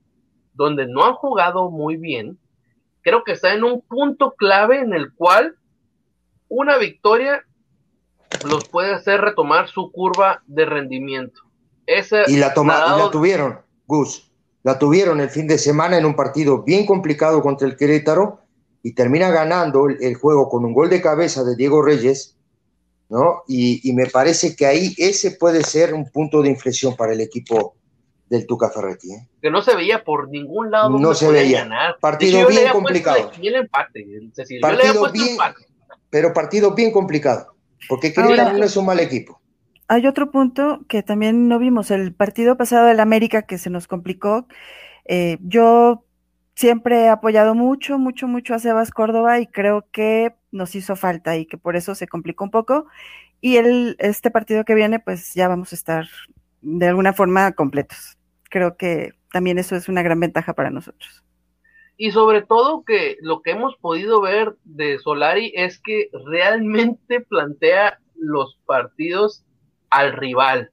[0.53, 2.39] donde no han jugado muy bien,
[3.03, 5.57] creo que está en un punto clave en el cual
[6.49, 7.45] una victoria
[8.49, 11.43] los puede hacer retomar su curva de rendimiento.
[12.27, 14.34] y la, toma, y la tuvieron, Gus
[14.65, 18.41] la tuvieron el fin de semana en un partido bien complicado contra el Querétaro
[18.83, 22.37] y termina ganando el, juego con un gol de cabeza de Diego Reyes,
[23.11, 23.43] ¿no?
[23.47, 27.77] Y, me parece que ahí ese puede ser un punto de inflexión para el equipo
[28.29, 29.13] del Tuca Ferretti.
[29.13, 29.29] ¿eh?
[29.41, 30.99] Que no se veía por ningún lado.
[30.99, 31.69] No se veía.
[32.01, 33.31] Partido bien complicado.
[33.39, 34.07] empate,
[34.63, 35.37] partido bien,
[36.09, 37.55] pero partido bien complicado,
[37.87, 39.41] porque Querétaro no es un mal equipo.
[39.87, 43.87] Hay otro punto que también no vimos, el partido pasado del América que se nos
[43.87, 44.47] complicó.
[45.05, 46.05] Eh, yo
[46.55, 51.37] siempre he apoyado mucho, mucho, mucho a Sebas Córdoba y creo que nos hizo falta
[51.37, 52.87] y que por eso se complicó un poco.
[53.41, 56.07] Y el, este partido que viene, pues ya vamos a estar
[56.63, 58.17] de alguna forma completos.
[58.49, 61.23] Creo que también eso es una gran ventaja para nosotros.
[61.97, 68.01] Y sobre todo que lo que hemos podido ver de Solari es que realmente plantea
[68.17, 69.45] los partidos
[69.95, 70.71] al rival.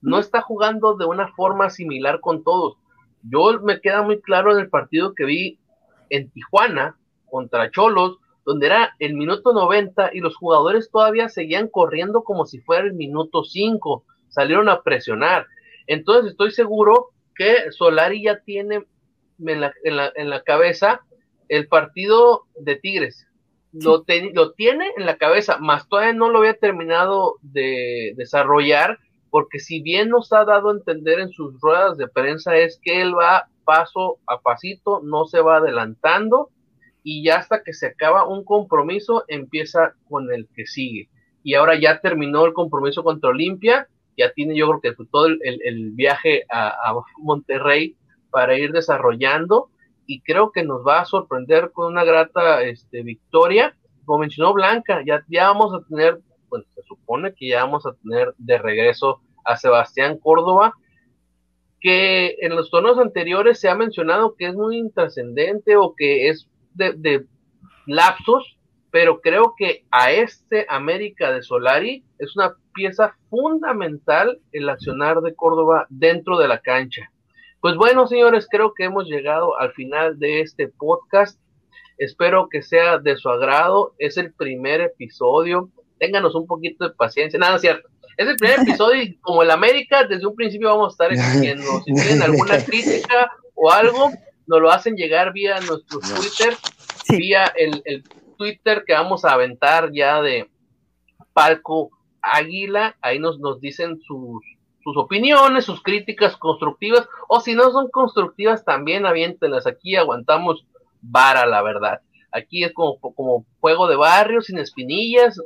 [0.00, 2.76] No está jugando de una forma similar con todos.
[3.22, 5.58] Yo me queda muy claro en el partido que vi
[6.10, 6.96] en Tijuana
[7.30, 12.60] contra Cholos, donde era el minuto 90 y los jugadores todavía seguían corriendo como si
[12.60, 15.46] fuera el minuto 5, salieron a presionar.
[15.86, 18.86] Entonces estoy seguro que Solari ya tiene
[19.38, 21.00] en la, en la, cabeza
[21.48, 23.27] el partido de Tigres.
[23.72, 28.98] Lo, lo tiene en la cabeza, más todavía no lo había terminado de desarrollar,
[29.30, 33.02] porque si bien nos ha dado a entender en sus ruedas de prensa es que
[33.02, 36.48] él va paso a pasito, no se va adelantando
[37.02, 41.08] y ya hasta que se acaba un compromiso empieza con el que sigue.
[41.42, 45.90] Y ahora ya terminó el compromiso contra Olimpia, ya tiene yo creo que todo el,
[45.92, 47.96] viaje a, Monterrey
[48.30, 49.70] para ir desarrollando
[50.08, 53.76] y creo que nos va a sorprender con una grata este, victoria.
[54.06, 57.92] Como mencionó Blanca, ya, ya vamos a tener, bueno, se supone que ya vamos a
[57.92, 60.72] tener de regreso a Sebastián Córdoba,
[61.78, 66.48] que en los torneos anteriores se ha mencionado que es muy intrascendente o que es
[66.72, 67.26] de,
[67.86, 68.58] lapsos,
[68.90, 75.34] pero creo que a este América de Solari es una pieza fundamental el accionar de
[75.34, 77.12] Córdoba dentro de la cancha.
[77.60, 81.40] Pues bueno, señores, creo que hemos llegado al final de este podcast.
[81.96, 83.94] Espero que sea de su agrado.
[83.98, 85.68] Es el primer episodio.
[85.98, 87.38] Ténganos un poquito de paciencia.
[87.38, 87.88] Nada, cierto.
[88.16, 91.80] Es el primer episodio y como el América, desde un principio vamos a estar exigiendo.
[91.84, 94.10] Si tienen alguna crítica o algo,
[94.46, 96.56] nos lo hacen llegar vía nuestro Twitter,
[97.08, 98.04] vía el, el,
[98.36, 100.48] Twitter que vamos a aventar ya de
[101.32, 101.90] Palco
[102.22, 104.44] Águila, ahí nos, nos dicen sus,
[104.88, 110.66] sus opiniones, sus críticas constructivas, o si no son constructivas, también aviéntenlas, aquí aguantamos
[111.02, 112.00] vara, la verdad.
[112.32, 115.38] Aquí es como, como juego de barrio, sin espinillas,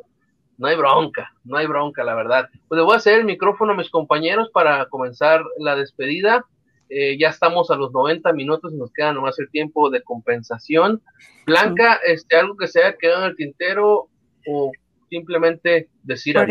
[0.59, 2.49] no hay bronca, no hay bronca, la verdad.
[2.68, 6.45] Pues le voy a hacer el micrófono a mis compañeros para comenzar la despedida.
[6.88, 11.03] Eh, ya estamos a los 90 minutos y nos queda nomás el tiempo de compensación.
[11.47, 14.09] Blanca, este, algo que se haya quedado en el tintero
[14.47, 14.72] o
[15.09, 16.47] simplemente decir por,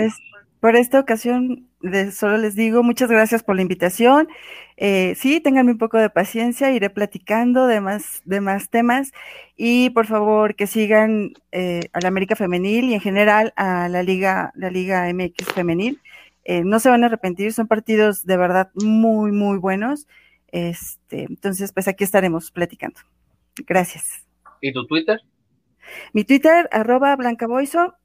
[0.62, 1.68] por esta ocasión,
[2.14, 4.28] solo les digo muchas gracias por la invitación.
[4.78, 9.12] Eh, sí, tenganme un poco de paciencia, iré platicando de más, de más temas
[9.58, 14.04] y por favor que sigan eh, a la América Femenil y en general a la
[14.04, 16.00] Liga, la Liga MX Femenil.
[16.64, 20.08] no se van a arrepentir, son partidos de verdad muy, muy buenos.
[20.52, 23.00] Este, entonces, pues aquí estaremos platicando.
[23.66, 24.28] Gracias.
[24.62, 25.20] ¿Y tu Twitter?
[26.14, 27.96] Mi Twitter, arroba blancaboiso,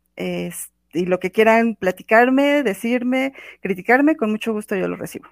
[0.96, 5.28] y lo que quieran platicarme, decirme, criticarme, con mucho gusto yo lo recibo.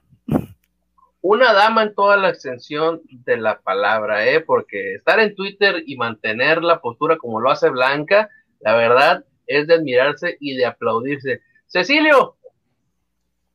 [1.21, 4.41] Una dama en toda la extensión de la palabra, ¿eh?
[4.41, 8.29] porque estar en Twitter y mantener la postura como lo hace Blanca,
[8.61, 11.41] la verdad es de admirarse y de aplaudirse.
[11.67, 12.37] Cecilio,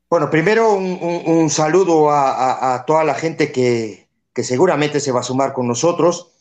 [0.10, 5.68] bueno, primero un, saludo a, toda la gente que, seguramente se va a sumar con
[5.68, 6.32] nosotros.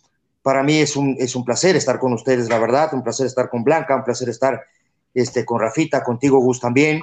[0.40, 3.50] Para mí es un, es un placer estar con ustedes, la verdad, un placer estar
[3.50, 4.62] con Blanca, un placer estar
[5.20, 7.02] este, con Rafita, contigo, Gus, también.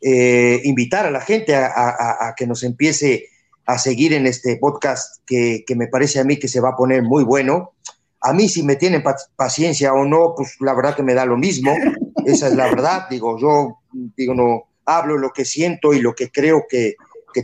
[0.00, 3.26] Eh, invitar a la gente a, que nos empiece
[3.66, 6.76] a seguir en este podcast que, que, me parece a mí que se va a
[6.76, 7.72] poner muy bueno.
[8.20, 9.04] A mí si me tienen
[9.36, 11.72] paciencia o no, pues la verdad que me da lo mismo.
[12.26, 13.06] Esa es la verdad.
[13.08, 13.78] Digo, yo
[14.16, 16.96] digo, no, hablo lo que siento y lo que creo que,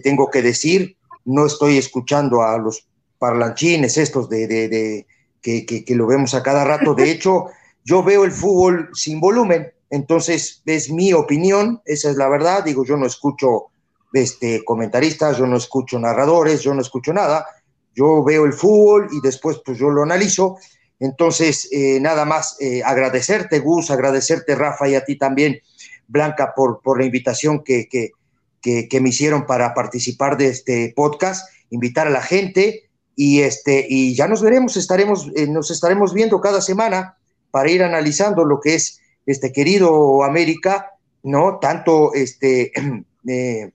[0.02, 0.96] tengo que decir.
[1.24, 2.86] No estoy escuchando a los
[3.18, 5.06] parlanchines estos de, de,
[5.40, 6.94] que, que, lo vemos a cada rato.
[6.94, 7.46] De hecho,
[7.84, 12.64] yo veo el fútbol sin volumen, entonces es mi opinión, esa es la verdad.
[12.64, 13.66] Digo, yo no escucho
[14.12, 17.46] este, comentaristas, yo no escucho narradores, yo no escucho nada.
[17.94, 20.56] Yo veo el fútbol y después pues yo lo analizo.
[21.00, 25.60] Entonces, eh, nada más eh, agradecerte, Gus, agradecerte, Rafa, y a ti también
[26.06, 32.06] Blanca, por, por la invitación que, que, me hicieron para participar de este podcast, invitar
[32.06, 36.60] a la gente y, este, y ya nos veremos, estaremos, eh, nos estaremos viendo cada
[36.60, 37.16] semana
[37.50, 39.00] para ir analizando lo que es
[39.32, 41.58] este querido América, ¿no?
[41.60, 42.72] Tanto este,
[43.28, 43.70] eh,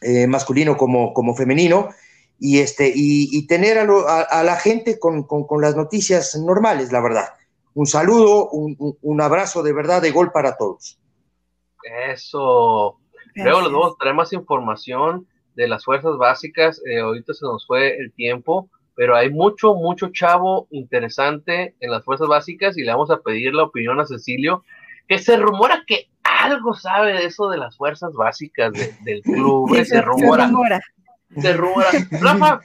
[0.00, 1.90] eh, masculino como, como femenino.
[2.38, 5.26] y, este, y, tener a, la gente con,
[5.60, 7.28] las noticias normales, la verdad.
[7.74, 10.98] Un saludo, un, abrazo de verdad de gol para todos.
[12.08, 12.98] Eso.
[13.34, 16.80] Luego les vamos a traer más información de las fuerzas básicas.
[16.86, 18.70] Eh, ahorita se nos fue el tiempo,
[19.00, 23.54] pero hay mucho, mucho chavo interesante en las fuerzas básicas y le vamos a pedir
[23.54, 24.62] la opinión a Cecilio,
[25.08, 29.74] que se rumora que algo sabe de eso de las fuerzas básicas del club.
[29.86, 30.50] se, rumora.
[31.34, 31.88] Se rumora.
[32.10, 32.60] Rafa.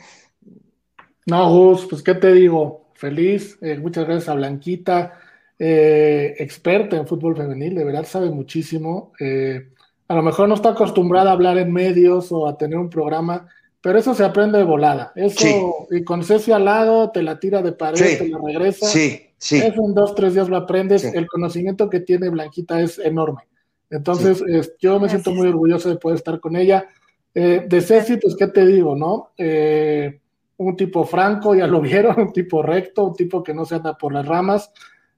[1.25, 5.17] No, Gus, pues qué te digo, feliz, eh, muchas gracias a Blanquita,
[5.57, 9.13] eh, experta en fútbol femenil, de verdad sabe muchísimo.
[9.21, 9.69] Eh,
[10.09, 13.47] a lo mejor no está acostumbrada a hablar en medios o a tener un programa,
[13.85, 15.11] pero eso se aprende de volada.
[15.15, 18.87] Eso, y con Ceci al lado, te la tira de pared, te la regresa.
[18.87, 19.57] Sí, sí.
[19.57, 21.03] Eso en dos, tres días lo aprendes.
[21.03, 23.43] El conocimiento que tiene Blanquita es enorme.
[23.91, 24.43] Entonces,
[24.79, 26.87] yo me siento muy orgulloso de poder estar con ella.
[27.35, 29.33] Eh, de Ceci, pues, ¿qué te digo, no?
[29.37, 30.19] Eh,
[30.57, 33.95] un tipo franco, ya lo vieron, un tipo recto, un tipo que no se anda
[33.95, 34.71] por las ramas.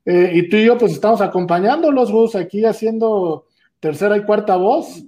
[0.03, 3.45] Eh, y tú y yo, pues, estamos acompañándolos, Gus, aquí haciendo
[3.80, 5.05] tercera y cuarta voz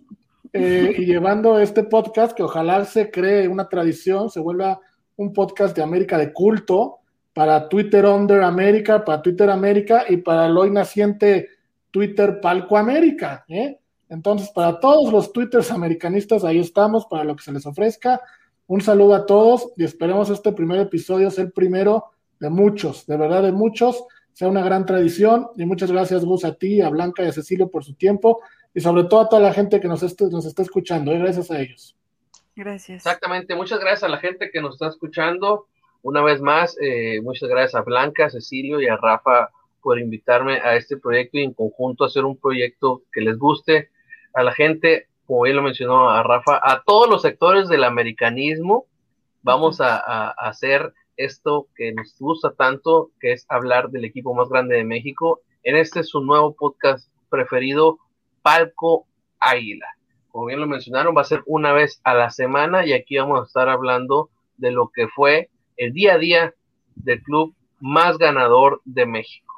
[0.54, 4.80] y llevando este podcast que ojalá se cree una tradición, se vuelva
[5.16, 7.00] un podcast de América de culto
[7.34, 11.50] para Twitter Under América, para Twitter América y para el hoy naciente
[11.92, 13.46] Twitter Palco América.
[13.48, 13.80] ¿eh?
[14.10, 18.22] Entonces, para todos los twitters americanistas, ahí estamos, para lo que se les ofrezca.
[18.68, 22.06] Un saludo a todos y esperemos este primer episodio el primero
[22.40, 25.50] de muchos, de verdad de muchos, sea una gran tradición.
[25.58, 28.42] Y muchas gracias, Gus, a ti, a Blanca y a Cecilio por su tiempo
[28.74, 31.12] y sobre todo a toda la gente que nos, nos está escuchando.
[31.12, 31.20] ¿eh?
[31.20, 31.96] Gracias a ellos.
[32.56, 32.98] Gracias.
[32.98, 35.68] Exactamente, muchas gracias a la gente que nos está escuchando.
[36.02, 39.50] Una vez más, eh, muchas gracias a Blanca, a Cecilio y a Rafa
[39.82, 43.90] por invitarme a este proyecto y en conjunto hacer un proyecto que les guste
[44.34, 48.86] a la gente, como bien lo mencionó a Rafa, a todos los sectores del americanismo.
[49.42, 54.76] Vamos a, hacer esto que nos gusta tanto, que es hablar del equipo más grande
[54.76, 55.42] de México.
[55.64, 58.00] En este es su nuevo podcast preferido,
[58.42, 59.08] Palco
[59.40, 59.88] Águila.
[60.30, 63.42] Como bien lo mencionaron, va a ser una vez a la semana y aquí vamos
[63.42, 66.54] a estar hablando de lo que fue el día a día
[66.96, 69.56] del club más ganador de México.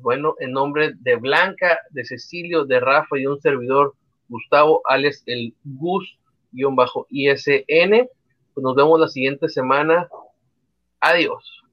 [0.00, 3.94] Bueno, en nombre de Blanca, de Cecilio, de Rafa y un servidor,
[4.28, 6.16] Gustavo, Alex, el Gus-ISN.
[8.54, 10.08] Pues nos vemos la siguiente semana.
[11.00, 11.63] Adiós.